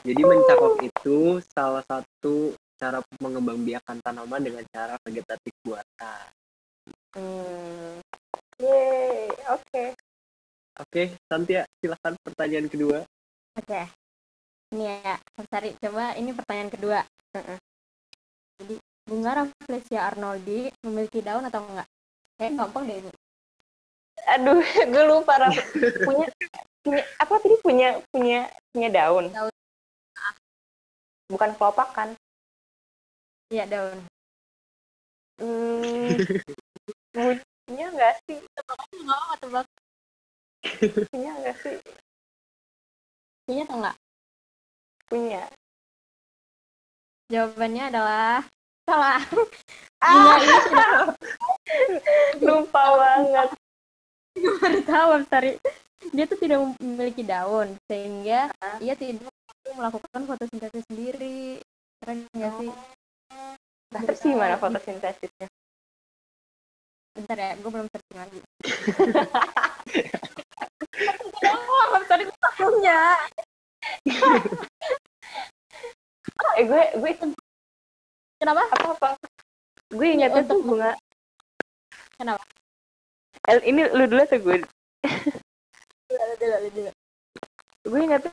[0.03, 6.27] Jadi mencakok itu salah satu cara mengembangbiakan tanaman dengan cara vegetatif buatan.
[7.15, 8.03] Hmm.
[8.59, 9.63] Yeay, oke.
[9.71, 9.89] Okay.
[10.73, 13.05] Oke, okay, Santia, silahkan pertanyaan kedua.
[13.55, 13.63] Oke.
[13.63, 13.85] Okay.
[14.73, 15.15] Ini ya,
[15.47, 16.99] cari coba ini pertanyaan kedua.
[17.31, 17.59] Uh -uh.
[18.57, 21.87] Jadi, bunga Rafflesia arnoldi memiliki daun atau enggak?
[22.35, 23.11] Kayak gampang deh ini.
[24.37, 24.61] Aduh,
[24.93, 25.49] gue lupa.
[26.05, 26.27] punya,
[26.85, 27.55] punya apa tadi?
[27.61, 28.39] Punya punya
[28.71, 29.25] punya daun?
[29.33, 29.53] Daun.
[31.31, 32.09] Bukan kelopak kan?
[33.49, 33.99] Iya daun.
[35.41, 36.13] Hmm.
[37.13, 38.37] Bunyinya enggak sih?
[38.37, 39.67] Tebak aja nggak apa tebak
[41.11, 41.77] bunyinya enggak sih?
[43.45, 43.97] Punya atau enggak
[45.13, 45.45] punya.
[47.29, 48.41] Jawabannya adalah
[48.89, 49.21] salah.
[50.01, 50.11] Ah.
[50.11, 50.89] Bunga ini sudah
[52.43, 53.49] lupa banget
[54.35, 55.51] baru tahu sorry
[56.11, 58.77] dia tuh tidak memiliki daun sehingga Hah?
[58.83, 59.31] ia tidak
[59.71, 61.63] melakukan fotosintesis sendiri.
[62.03, 62.71] Keren nggak sih?
[63.95, 65.47] Nah, terus gimana fotosintesisnya?
[67.15, 68.39] Bentar ya gue belum searching lagi.
[71.53, 72.99] Oh sorry gue punya
[76.53, 77.11] eh gue gue
[78.37, 78.61] kenapa?
[78.69, 79.09] Apa apa?
[79.89, 80.93] Gue ingatnya tuh bunga.
[82.17, 82.43] Kenapa?
[83.43, 86.91] El, ini lu dulu atau gue Dulu, dulu, dulu.
[87.83, 88.31] gue ingatnya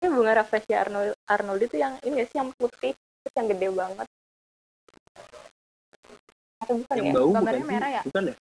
[0.00, 4.06] ini bunga rafflesia arnold arnold itu yang ini sih yang putih terus yang gede banget.
[6.64, 7.12] Atau bukan yang ya?
[7.14, 7.68] bau bukan Gambarnya sih?
[7.70, 8.02] merah ya?
[8.08, 8.36] bukan ya?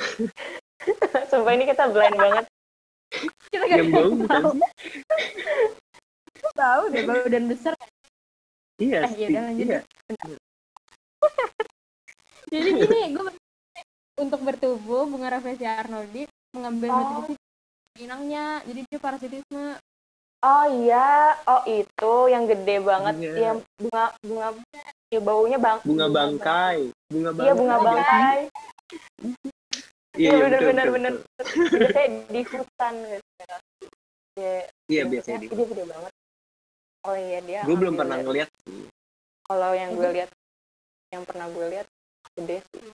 [1.30, 2.44] Sumpah ini kita blind banget.
[3.50, 4.42] Kita gak yang bau bukan
[6.56, 7.74] tahu deh bau dan besar.
[8.80, 9.80] Iya Eh, lanjut iya.
[12.52, 13.30] jadi gini gue
[14.20, 17.00] untuk bertubuh bunga rafflesia arnoldi mengambil Oh.
[17.24, 17.34] nutrisi
[17.98, 19.66] inangnya jadi dia parasitisme.
[20.40, 21.36] Oh iya.
[21.44, 23.32] Oh itu yang gede banget Iya.
[23.52, 24.46] yang bunga bunga
[25.10, 26.78] ya baunya bang bunga bangkai.
[27.08, 28.40] Bunga bangkai iya bunga bangkai.
[30.16, 31.12] iya Iya, benar, benar, benar.
[31.70, 33.28] biasanya di hutan gitu.
[34.36, 34.52] Ya
[34.88, 36.12] iya biasanya di dia gede banget.
[37.04, 38.48] Oh iya dia gue belum pernah ngeliat.
[38.64, 38.84] Sih
[39.44, 40.30] kalau yang gue lihat
[41.10, 41.86] yang pernah gue lihat
[42.32, 42.86] gede sih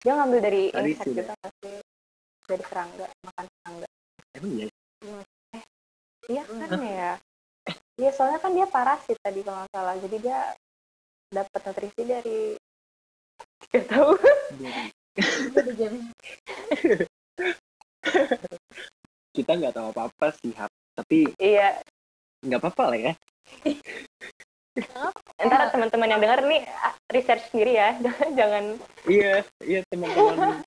[0.00, 1.18] dia ngambil dari insect sini.
[1.20, 1.76] gitu nggak sih?
[2.48, 3.88] Dari serangga makan serangga.
[4.34, 4.68] Emang iya?
[6.30, 7.12] Iya kan ya?
[8.00, 9.94] Iya soalnya kan dia parasit tadi kalau nggak salah.
[10.00, 10.38] Jadi dia
[11.30, 12.40] dapat nutrisi dari
[13.70, 14.12] Gak tahu.
[19.30, 20.50] Kita nggak tahu apa apa sih
[21.00, 21.80] tapi iya.
[22.44, 23.12] nggak apa-apa lah ya
[25.40, 27.96] ntar teman-teman yang dengar nih ah, research sendiri ya.
[28.38, 28.78] Jangan.
[29.08, 30.62] Iya iya teman-teman.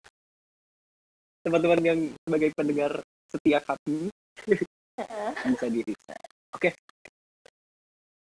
[1.44, 2.92] Teman-teman yang sebagai pendengar
[3.32, 4.12] setia kami
[5.48, 5.82] bisa di
[6.54, 6.70] oke.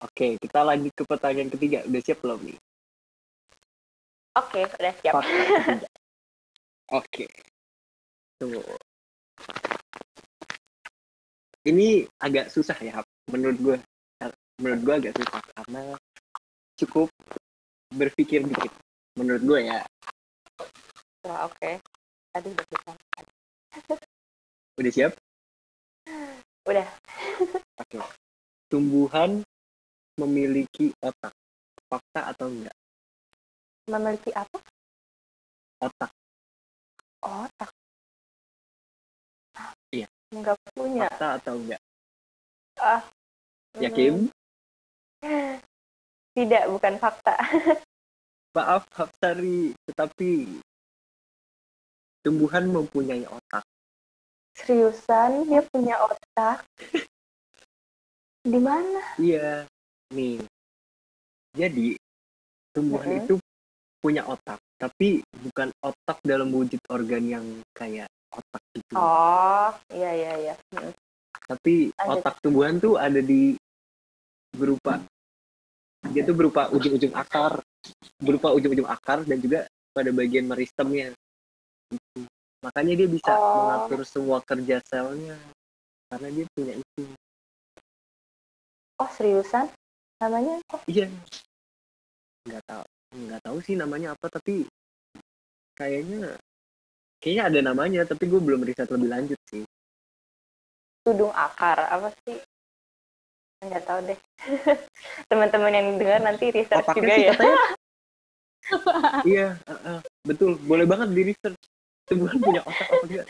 [0.06, 1.82] Oke kita lanjut ke pertanyaan ketiga.
[1.90, 2.58] Udah siap belum nih?
[4.36, 5.14] Oke udah siap.
[7.00, 7.26] Oke.
[8.38, 8.62] Tunggu
[11.66, 13.02] ini agak susah ya
[13.34, 13.78] menurut gue
[14.60, 15.82] menurut gue agak susah karena
[16.80, 17.08] cukup
[17.92, 18.72] berpikir dikit
[19.20, 19.82] menurut gue ya.
[21.28, 21.72] Wah, oke.
[22.36, 22.92] Tadi udah bisa
[24.76, 25.12] udah siap?
[26.68, 26.88] Udah.
[27.84, 28.00] oke.
[28.68, 29.40] Tumbuhan
[30.20, 31.32] memiliki otak
[31.88, 32.76] fakta atau enggak?
[33.88, 34.60] Memiliki apa?
[35.80, 36.12] Otak.
[37.24, 37.72] Otak.
[39.96, 40.08] Iya.
[40.36, 41.08] nggak punya.
[41.08, 41.82] Fakta atau enggak?
[42.80, 43.04] Ah.
[43.80, 44.28] Yakin.
[46.36, 47.36] Tidak bukan fakta.
[48.56, 50.60] Maaf Hapsari tetapi
[52.24, 53.64] tumbuhan mempunyai otak.
[54.56, 56.64] Seriusan dia punya otak?
[58.52, 59.02] Di mana?
[59.20, 59.68] Iya
[60.16, 60.40] nih.
[61.56, 62.00] Jadi
[62.72, 63.22] tumbuhan Mm-mm.
[63.28, 63.36] itu
[64.04, 68.94] punya otak tapi bukan otak dalam wujud organ yang kayak otak gitu.
[69.00, 70.56] Oh iya iya iya.
[70.76, 70.94] Hmm.
[71.46, 72.22] tapi Lanjut.
[72.22, 73.54] otak tumbuhan tuh ada di
[74.56, 74.98] berupa
[76.14, 77.62] dia tuh berupa ujung-ujung akar
[78.22, 81.14] berupa ujung-ujung akar dan juga pada bagian meristemnya.
[82.66, 83.62] Makanya dia bisa Oh.
[83.62, 85.38] mengatur semua kerja selnya
[86.10, 87.04] karena dia punya itu
[89.02, 89.70] oh seriusan?
[90.24, 91.12] Namanya oh, iya.
[92.48, 94.68] Nggak tahu nggak tahu sih namanya apa tapi
[95.78, 96.36] kayaknya
[97.24, 99.64] kayaknya ada namanya tapi gue belum riset lebih lanjut sih.
[101.06, 102.42] Tudung akar apa sih
[103.70, 104.20] nggak tahu deh.
[105.30, 107.34] Teman-teman yang dengar nanti research otaknya juga sih ya.
[107.34, 107.58] katanya.
[109.30, 111.62] Iya uh, uh, betul boleh banget di research.
[112.10, 113.28] Tumbuhan punya otak apa enggak?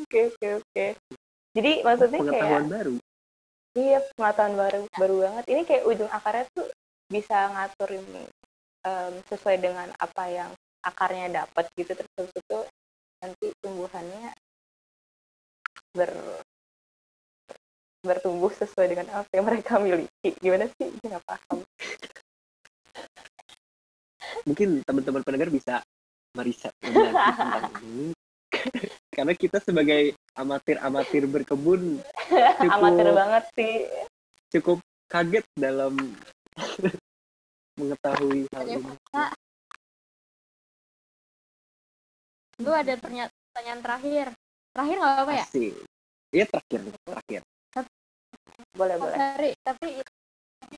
[0.00, 0.86] Oke oke oke.
[1.56, 2.94] Jadi maksudnya kayak pengetahuan baru.
[3.76, 5.44] Iya pengetahuan baru baru banget.
[5.48, 6.68] Ini kayak ujung akarnya tuh
[7.08, 8.06] bisa ngaturin
[8.84, 10.50] em, sesuai dengan apa yang
[10.84, 11.92] akarnya dapat gitu.
[11.96, 12.58] Terus itu
[13.20, 14.32] nanti tumbuhannya
[15.96, 16.12] ber
[18.00, 20.30] bertumbuh sesuai dengan apa yang mereka miliki.
[20.40, 20.88] Gimana sih?
[21.04, 21.58] Nggak paham.
[24.48, 25.84] Mungkin teman-teman pendengar bisa
[26.32, 27.14] meriset tentang
[27.84, 28.12] ini.
[29.16, 32.00] Karena kita sebagai amatir-amatir berkebun
[32.62, 32.72] Cukup.
[32.72, 33.74] amatir banget sih.
[34.50, 35.94] cukup kaget dalam
[37.78, 38.94] mengetahui hal Ada ini.
[42.60, 44.26] Gue ada pertanyaan terakhir.
[44.74, 45.46] Terakhir nggak apa-apa ya.
[46.30, 47.40] Iya terakhir, terakhir.
[48.74, 49.18] Boleh Oh, boleh.
[49.18, 49.88] sorry tapi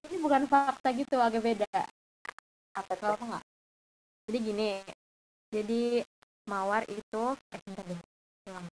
[0.08, 1.68] ini bukan fakta gitu agak beda.
[2.76, 3.12] Apa tuh?
[3.12, 3.44] Apa nggak?
[4.28, 4.68] Jadi gini
[5.52, 5.82] jadi
[6.48, 8.00] mawar itu eh bentar deh
[8.48, 8.66] ulang.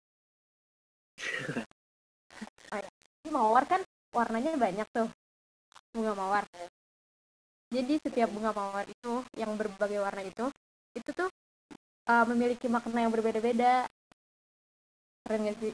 [2.73, 2.89] oh, ya.
[2.89, 3.81] Jadi mawar kan
[4.17, 5.09] warnanya banyak tuh
[5.93, 6.45] bunga mawar.
[7.71, 10.51] Jadi setiap bunga mawar itu yang berbagai warna itu
[10.99, 11.31] itu tuh
[12.11, 13.87] uh, memiliki makna yang berbeda-beda.
[15.23, 15.73] Keren gak sih?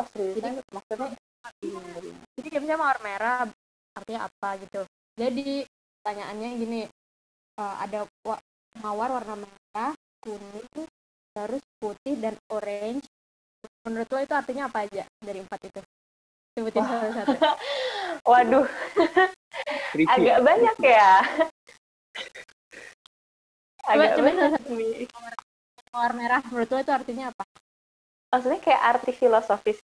[0.00, 0.64] Oh seriusan?
[0.72, 1.12] Maksudnya
[2.36, 3.38] jadi kayak misalnya mawar merah
[3.96, 4.80] artinya apa gitu.
[5.16, 5.64] Jadi
[6.00, 6.80] pertanyaannya gini
[7.60, 8.44] uh, ada wa-
[8.80, 10.88] mawar warna merah kuning
[11.36, 13.04] terus putih dan orange.
[13.84, 15.80] Menurut lo itu artinya apa aja dari empat itu?
[16.56, 16.88] Sebutin Wah.
[16.88, 17.36] satu-satu.
[18.30, 18.66] Waduh.
[20.08, 21.12] Agak banyak ya.
[23.84, 24.62] Agak coba banyak.
[25.90, 27.44] mawar merah menurut lo itu artinya apa?
[28.30, 29.82] Maksudnya kayak arti filosofis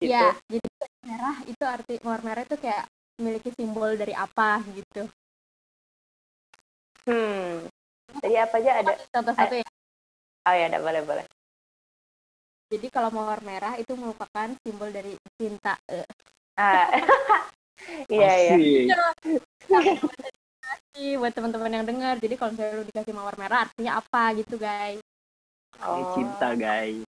[0.00, 0.10] gitu.
[0.10, 0.68] Iya, jadi
[1.04, 2.88] merah itu arti mawar merah itu kayak
[3.20, 5.02] memiliki simbol dari apa gitu.
[7.04, 7.68] Hmm
[8.18, 8.92] jadi apa aja ada?
[9.14, 9.68] Contoh-satu ya.
[10.50, 11.24] Oh ya ada boleh boleh.
[12.70, 16.06] Jadi kalau mawar merah itu merupakan simbol dari cinta Eh,
[16.58, 16.86] ah.
[18.12, 18.54] Iya iya.
[20.94, 22.20] Nih, buat teman-teman yang dengar.
[22.20, 25.00] Jadi kalau misalnya lu dikasih mawar merah artinya apa gitu guys?
[25.80, 27.02] Ini cinta guys.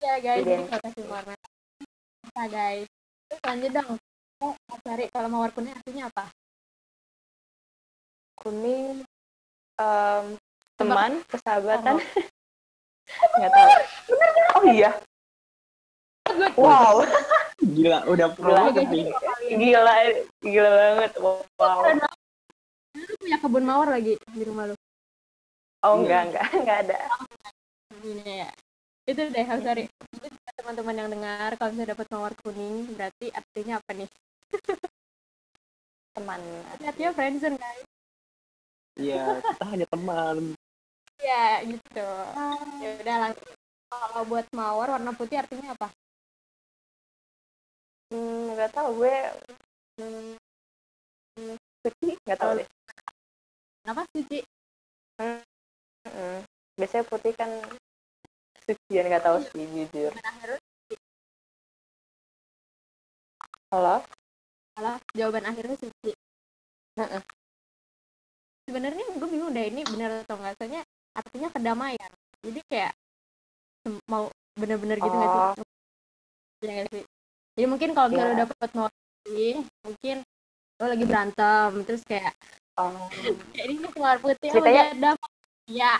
[0.00, 0.44] ya guys.
[0.44, 0.48] Iya.
[0.52, 1.49] jadi kalau kasih mawar merah
[2.30, 2.86] cinta guys.
[3.26, 3.90] Terus lanjut dong.
[4.40, 6.24] Oh, mau cari kalau mawar kuning artinya apa?
[8.38, 9.02] Kuning
[9.76, 10.24] em,
[10.78, 11.26] teman Oh.
[11.26, 11.98] persahabatan
[13.34, 13.70] nggak tahu.
[14.54, 14.90] Oh iya.
[16.54, 17.02] Wow.
[17.74, 18.60] Gila, udah pro Gila.
[18.70, 19.06] banget nih.
[19.50, 19.96] gila
[20.40, 21.12] gila banget.
[21.18, 21.82] Wow.
[22.94, 24.76] Lu punya kebun mawar lagi di rumah lu.
[25.82, 26.98] Oh enggak enggak enggak ada.
[28.00, 28.50] Ini ya
[29.10, 29.84] itu deh harus cari.
[30.54, 34.10] Teman-teman yang dengar kalau misalnya dapat mawar kuning berarti artinya apa nih?
[36.16, 36.40] Teman.
[36.78, 37.86] Artinya friendzone guys.
[39.00, 40.36] Iya, kita hanya teman.
[41.20, 42.08] ya gitu.
[42.80, 43.52] Ya udah langsung
[43.90, 45.88] kalau buat mawar warna putih artinya apa?
[48.10, 49.16] Hmm, nggak tahu gue
[50.00, 50.34] hmm,
[51.38, 52.68] hmm, suci nggak tahu deh.
[53.84, 54.40] Kenapa suci?
[55.20, 56.40] Mm-mm.
[56.80, 57.50] biasanya putih kan
[58.88, 60.12] ya nggak tahu sih jujur.
[63.70, 64.02] Halo?
[64.74, 66.12] Salah jawaban akhirnya suci.
[66.98, 67.22] Heeh.
[68.66, 72.10] sebenarnya gue bingung deh ini benar atau enggak soalnya artinya kedamaian.
[72.38, 72.92] Jadi kayak
[74.06, 75.54] mau bener-bener gitu nggak Oh.
[75.58, 75.66] sih
[76.60, 77.04] ya nggak sih?
[77.58, 78.38] Jadi mungkin kalau misalnya Iya.
[78.38, 80.16] lo dapet mawar putih mungkin
[80.78, 82.30] lo lagi berantem terus kayak
[82.78, 82.94] oh.
[83.58, 85.30] kayak ini mawar putih oh Ceritanya- ya damai
[85.66, 85.94] ya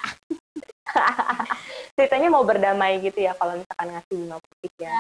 [1.96, 4.94] ceritanya mau berdamai gitu ya kalau misalkan ngasih bunga putih ya.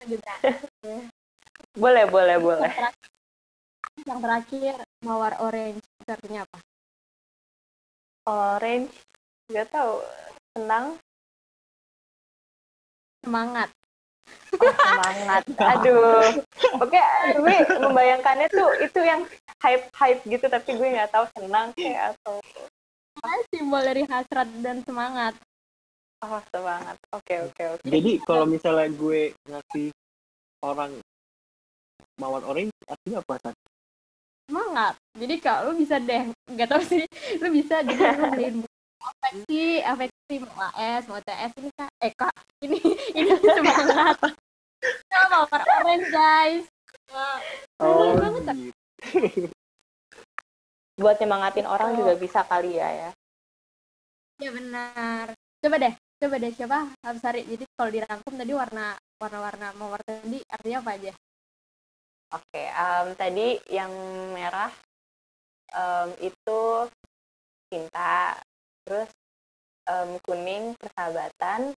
[0.00, 1.10] Berantem
[1.76, 2.72] boleh boleh boleh.
[2.72, 2.96] yang terakhir,
[4.08, 6.58] yang terakhir mawar orange itu artinya apa?
[8.26, 8.94] Orange
[9.52, 10.02] nggak tahu
[10.56, 10.86] senang.
[13.20, 13.68] Semangat.
[14.56, 15.42] Oh, semangat.
[15.76, 16.24] Aduh.
[16.80, 17.02] Oke
[17.38, 19.22] gue membayangkannya tuh itu yang
[19.60, 22.40] hype hype gitu tapi gue nggak tahu senang kayak atau
[23.20, 25.36] Kan simbol dari hasrat dan semangat?
[26.20, 26.96] Oh semangat.
[27.16, 27.86] Oke oke oke.
[27.88, 29.88] Jadi kalau misalnya gue ngasih
[30.60, 30.92] orang
[32.20, 33.34] mawar orange, artinya apa?
[33.40, 33.54] San?
[34.50, 34.94] semangat.
[35.14, 36.26] Jadi kalau lu bisa deh.
[36.50, 37.04] Nggak tahu sih.
[37.38, 42.34] Lu bisa beliin buku afeksi afeksi mau AS mau TS ini kak eh kak
[42.66, 42.78] ini
[43.16, 44.18] ini semangat.
[45.08, 46.64] Sama mawar orange guys.
[47.10, 47.38] Wah,
[47.80, 49.48] Oh, banget, gitu.
[51.00, 52.04] buat nyemangatin orang Oh.
[52.04, 53.10] juga bisa kali ya ya.
[54.40, 55.32] Ya benar.
[55.60, 57.40] Coba deh coba deh siapa harus cari.
[57.48, 61.12] Jadi kalau dirangkum tadi warna warna-warna mawar tadi artinya apa aja?
[62.30, 63.90] Oke, em, tadi yang
[64.36, 64.70] merah
[65.74, 66.60] em, itu
[67.68, 68.38] cinta,
[68.86, 69.10] terus
[69.90, 71.74] em, kuning persahabatan,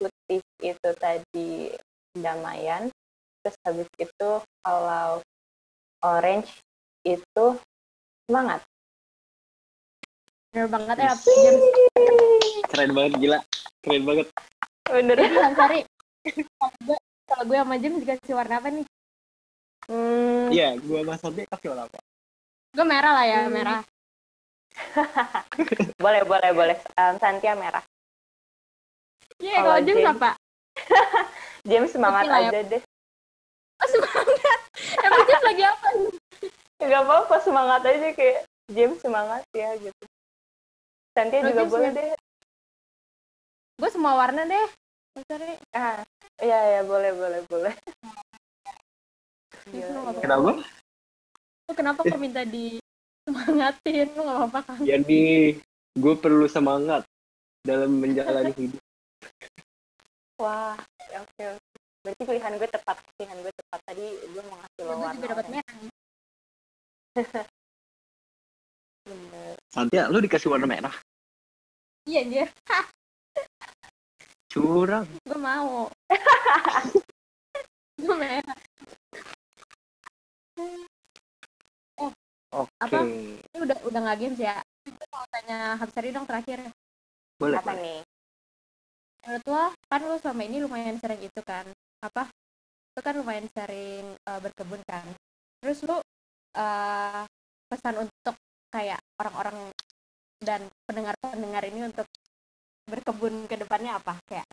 [0.00, 1.70] putih itu tadi
[2.16, 2.88] damaian,
[3.44, 4.30] terus habis itu
[4.64, 5.20] kalau
[6.02, 6.50] orange
[7.04, 7.46] itu
[8.32, 8.60] semangat.
[10.48, 11.56] bener banget ya jam
[12.64, 13.38] Keren banget, gila.
[13.80, 14.26] Keren banget.
[14.84, 15.16] Bener.
[15.54, 15.80] cari
[16.54, 18.86] kalau gue kalau gue sama James dikasih warna apa nih
[19.82, 21.98] Hmm, Iya, gue sama Santi kasih warna apa?
[22.72, 23.52] gue merah lah ya Hmm.
[23.52, 23.80] merah
[26.02, 26.76] boleh, boleh, boleh.
[26.94, 27.84] Em, Santia merah.
[29.36, 30.30] iya Kalau kalau James James- apa
[31.62, 32.38] James semangat ya.
[32.48, 32.82] aja deh.
[33.76, 34.58] oh semangat
[35.02, 35.88] emang James lagi apa
[36.82, 40.04] Gak apa-apa, semangat aja kayak James semangat ya gitu.
[41.14, 42.08] Santia juga James boleh deh.
[43.82, 44.66] gue semua warna deh.
[45.28, 46.00] Sorry, ah
[46.40, 47.74] iya ya boleh boleh boleh.
[49.68, 50.22] Gila, nggak gila.
[50.22, 50.50] Kenapa?
[51.62, 52.80] lu kenapa kok minta di
[53.28, 54.76] semangatin lu nggak apa-apa kan?
[54.82, 55.58] Nih,
[55.94, 57.04] gue perlu semangat
[57.62, 58.82] dalam menjalani hidup.
[60.40, 60.74] wah
[61.12, 61.76] ya, oke oke.
[62.02, 63.80] Berarti pilihan gue tepat pilihan gue tepat.
[63.86, 65.76] Tadi gue mau ngasih ya, lo gue warna juga dapat merah
[67.12, 67.46] bener
[69.68, 70.94] Santia, lu dikasih warna merah.
[72.08, 72.48] iya anjir
[74.52, 75.06] Curang.
[75.24, 75.88] gue mau
[77.96, 78.56] gue merah
[82.52, 82.68] Oke.
[82.84, 83.00] Apa?
[83.08, 86.60] ini udah udah nggak games ya Gue mau tanya Hapsari dong terakhir
[87.40, 87.80] Boleh, apa boleh.
[87.80, 88.00] nih
[89.22, 91.62] menurut lo kan lo selama ini lumayan sering itu kan
[92.02, 92.26] apa
[92.90, 95.06] itu kan lumayan sering eh, berkebun kan
[95.62, 96.02] terus lo
[96.56, 97.24] eh,
[97.70, 98.36] pesan untuk
[98.72, 99.72] kayak orang-orang
[100.42, 102.06] dan pendengar-pendengar ini untuk
[102.88, 104.46] berkebun ke depannya apa kayak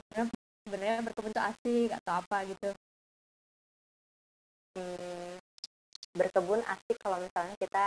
[0.64, 2.70] sebenarnya- berkebun tuh asik atau apa gitu
[4.78, 5.36] Hmm,
[6.14, 7.86] berkebun asik kalau misalnya kita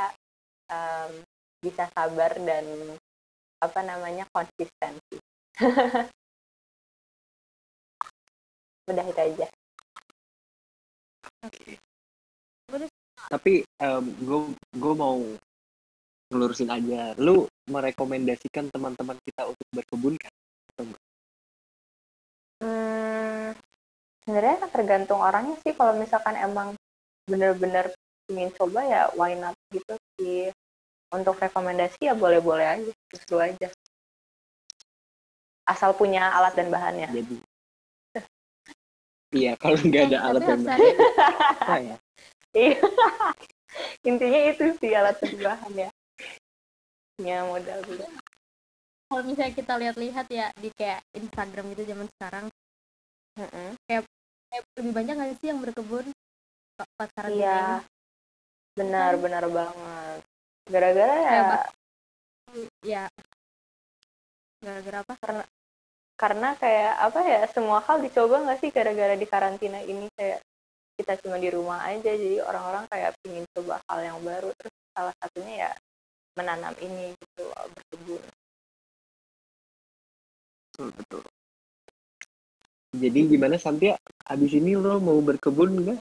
[0.71, 1.13] em,
[1.63, 2.65] bisa sabar dan
[3.63, 5.21] apa namanya konsisten sih.
[8.91, 9.47] Udah itu aja.
[13.29, 13.63] Tapi
[14.23, 14.41] gue
[14.75, 15.19] gue mau
[16.33, 17.13] ngelurusin aja.
[17.21, 20.33] Lu merekomendasikan teman-teman kita untuk berkebun kan?
[22.63, 23.53] Hmm,
[24.25, 25.75] sebenarnya tergantung orangnya sih.
[25.77, 26.75] Kalau misalkan emang
[27.29, 27.93] bener-bener
[28.31, 30.51] ingin coba ya why not gitu sih.
[31.13, 33.69] Untuk rekomendasi ya boleh-boleh aja, seru aja.
[35.69, 37.13] Asal punya alat dan bahannya.
[37.13, 37.37] Jadi
[39.33, 40.89] Iya, kalau nggak ada Eh, alat tapi yang Hapsari,
[41.57, 41.97] apa ya?
[42.53, 42.77] Iya.
[44.09, 45.89] Intinya itu sih alat dan bahannya.
[47.17, 48.07] Punya modal juga.
[49.09, 52.49] kalau misalnya kita lihat-lihat ya di kayak Instagram gitu zaman sekarang
[53.37, 53.77] Mm-mm.
[53.85, 54.09] kayak
[54.81, 56.09] lebih banyak nggak sih yang berkebun
[56.77, 57.45] pas karantina ini?
[57.45, 57.85] Iya,
[58.73, 60.21] benar benar banget.
[60.65, 61.65] Gara-gara ya Kayak
[62.81, 63.05] ya
[64.65, 65.15] gara-gara apa
[66.17, 70.41] karena kayak apa ya semua hal dicoba nggak sih gara-gara di karantina ini kayak
[71.03, 75.15] kita cuma di rumah aja jadi orang-orang kayak pingin coba hal yang baru terus salah
[75.19, 75.71] satunya ya
[76.33, 78.23] menanam ini gitu berkebun.
[80.73, 81.23] Betul, betul.
[82.93, 83.99] Jadi gimana Santia?
[84.25, 85.99] Abis ini lo mau berkebun nggak?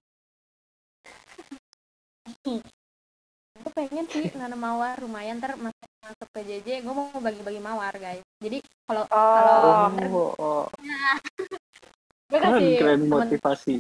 [3.62, 8.26] gue pengen sih nanam mawar lumayan ntar masuk masuk PJJ gue mau bagi-bagi mawar guys
[8.42, 8.58] jadi
[8.90, 10.66] kalau Oh, Kalau- Oh,
[12.32, 13.74] gue keren, kasih keren temen motivasi.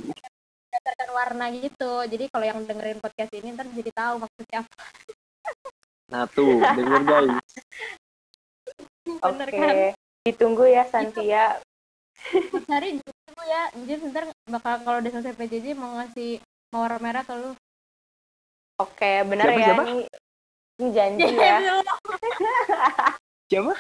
[0.82, 4.84] Berdasarkan warna gitu jadi kalau yang dengerin podcast ini ntar jadi tahu maksudnya apa
[6.12, 7.40] Nah tuh, denger guys.
[9.24, 9.96] Oke, kan
[10.28, 11.56] ditunggu ya Santia.
[12.68, 16.44] Hari dulu ya jadi ntar bakal kalau udah selesai PJJ mau ngasih
[16.76, 17.56] mawar merah ke lu
[18.76, 19.84] Oke, benar Siapa, ya siapa?
[19.88, 20.04] ini
[20.82, 21.58] ini janji ya.
[23.48, 23.74] Siapa?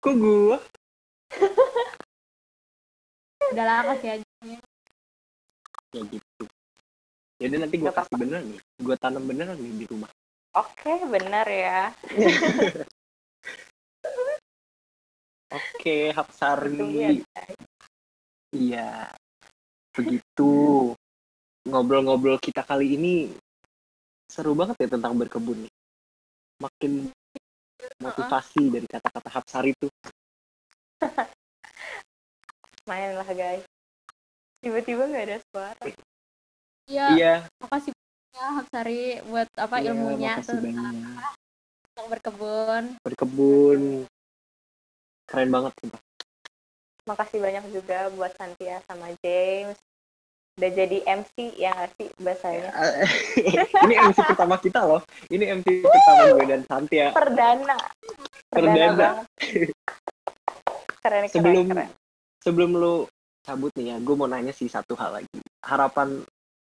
[0.00, 0.56] Kok gua?
[3.52, 4.26] udah lah kasih aja
[5.96, 6.44] Ya gitu.
[7.40, 8.60] Jadi nanti gua Nggak kasih beneran nih.
[8.84, 10.10] Gua tanam beneran nih di rumah.
[10.52, 11.94] Oke, benar ya.
[15.58, 16.16] Oke, ya.
[16.18, 17.24] Hapsari.
[18.52, 19.08] Iya.
[19.96, 20.52] Begitu.
[21.64, 23.32] Ngobrol-ngobrol kita kali ini
[24.28, 25.72] seru banget ya tentang berkebun nih.
[26.60, 27.08] Makin
[28.02, 29.92] motivasi dari kata-kata Hapsari tuh.
[32.88, 33.64] Main lah guys.
[34.64, 35.82] Tiba-tiba nggak ada suara.
[36.88, 37.34] iya Iya.
[37.60, 44.08] makasih banyak ya Hapsari buat apa iya, ilmunya tentang berkebun Berkebun.
[45.28, 46.00] Keren banget sumpah.
[47.04, 49.76] Makasih banyak juga buat Santia sama James.
[50.58, 52.72] Udah jadi MC ya nggak sih bahasanya?
[53.84, 55.04] ini MC pertama kita loh.
[55.28, 57.12] Ini MC pertama gue dan Santia.
[57.12, 57.76] Perdana.
[58.48, 58.96] Perdana.
[58.96, 59.26] banget.
[60.98, 61.88] Keren, keren, Sebelum keren.
[62.42, 63.06] Sebelum lu
[63.42, 65.40] cabut nih ya, gue mau nanya sih satu hal lagi.
[65.64, 66.22] Harapan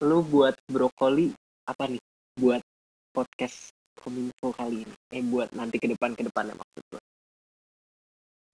[0.03, 1.35] lu buat brokoli
[1.67, 2.01] apa nih?
[2.39, 2.63] Buat
[3.11, 4.95] podcast kominfo kali ini.
[5.11, 7.01] Eh buat nanti ke depan ke depannya maksud gue.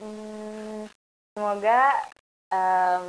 [0.01, 0.89] Hmm,
[1.31, 1.93] semoga
[2.51, 3.05] em,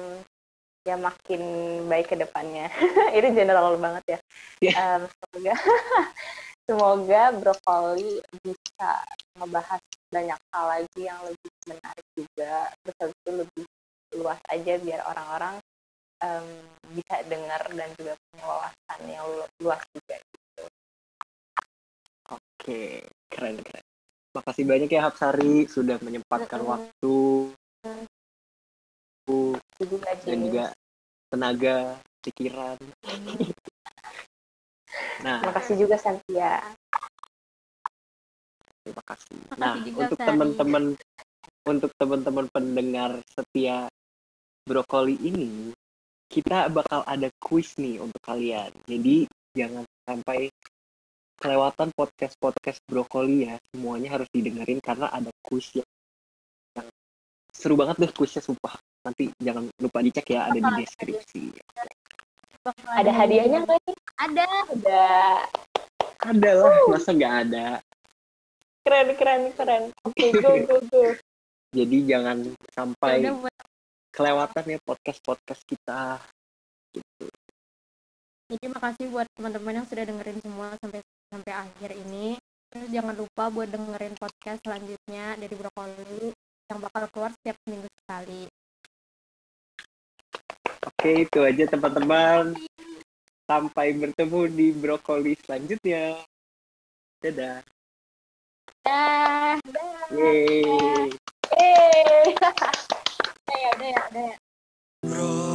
[0.86, 1.42] ya makin
[1.88, 2.68] baik ke depannya.
[3.16, 4.18] Itu general banget ya.
[4.62, 4.72] Iya.
[4.76, 5.54] Em, semoga
[6.66, 8.90] semoga brokoli bisa
[9.38, 12.70] ngebahas banyak hal lagi yang lebih menarik juga.
[12.84, 13.64] Terus itu lebih
[14.16, 15.54] luas aja biar orang-orang
[16.24, 16.46] em,
[16.96, 20.16] bisa dengar dan juga punya wawasan yang lu- luas juga.
[22.32, 23.84] Oke, keren keren.
[24.34, 26.72] Makasih banyak ya Hapsari sudah menyempatkan Mm-mm.
[26.72, 27.16] waktu
[29.26, 30.64] Makasih juga, dan juga
[31.32, 31.76] tenaga
[32.24, 32.78] pikiran
[35.24, 36.60] nah Makasih juga Santia.
[38.84, 40.84] terima kasih Makasih nah juga, untuk teman-teman
[41.66, 43.88] untuk teman-teman pendengar setia
[44.66, 45.70] brokoli ini
[46.26, 50.50] kita bakal ada kuis nih untuk kalian jadi jangan sampai
[51.38, 55.86] kelewatan podcast podcast brokoli ya semuanya harus didengerin karena ada kuis yang,
[56.74, 56.88] yang
[57.54, 58.74] seru banget deh kuisnya sumpah
[59.06, 61.42] nanti jangan lupa dicek ya ada di deskripsi
[62.66, 63.96] Ada hadiahnya nggak nih?
[64.18, 64.44] ada
[64.74, 65.04] Ada.
[66.26, 67.66] ada lah masa nggak ada
[68.86, 69.82] Keren, keren, keren.
[70.06, 71.02] Oke, go, go, go.
[71.74, 73.26] jadi jangan sampai
[74.16, 76.16] kelewatan ya podcast podcast kita
[78.46, 81.02] jadi makasih buat teman-teman yang sudah dengerin semua sampai
[81.34, 82.38] sampai akhir ini.
[82.70, 86.30] Terus jangan lupa buat dengerin podcast selanjutnya dari brokoli
[86.70, 88.46] yang bakal keluar setiap minggu sekali.
[90.86, 92.54] Oke itu aja teman-teman.
[93.50, 96.22] Sampai bertemu di brokoli selanjutnya.
[97.18, 97.66] Dadah.
[98.86, 99.58] Dah
[100.14, 101.10] Yeay.
[103.46, 105.45] 对呀对呀对呀。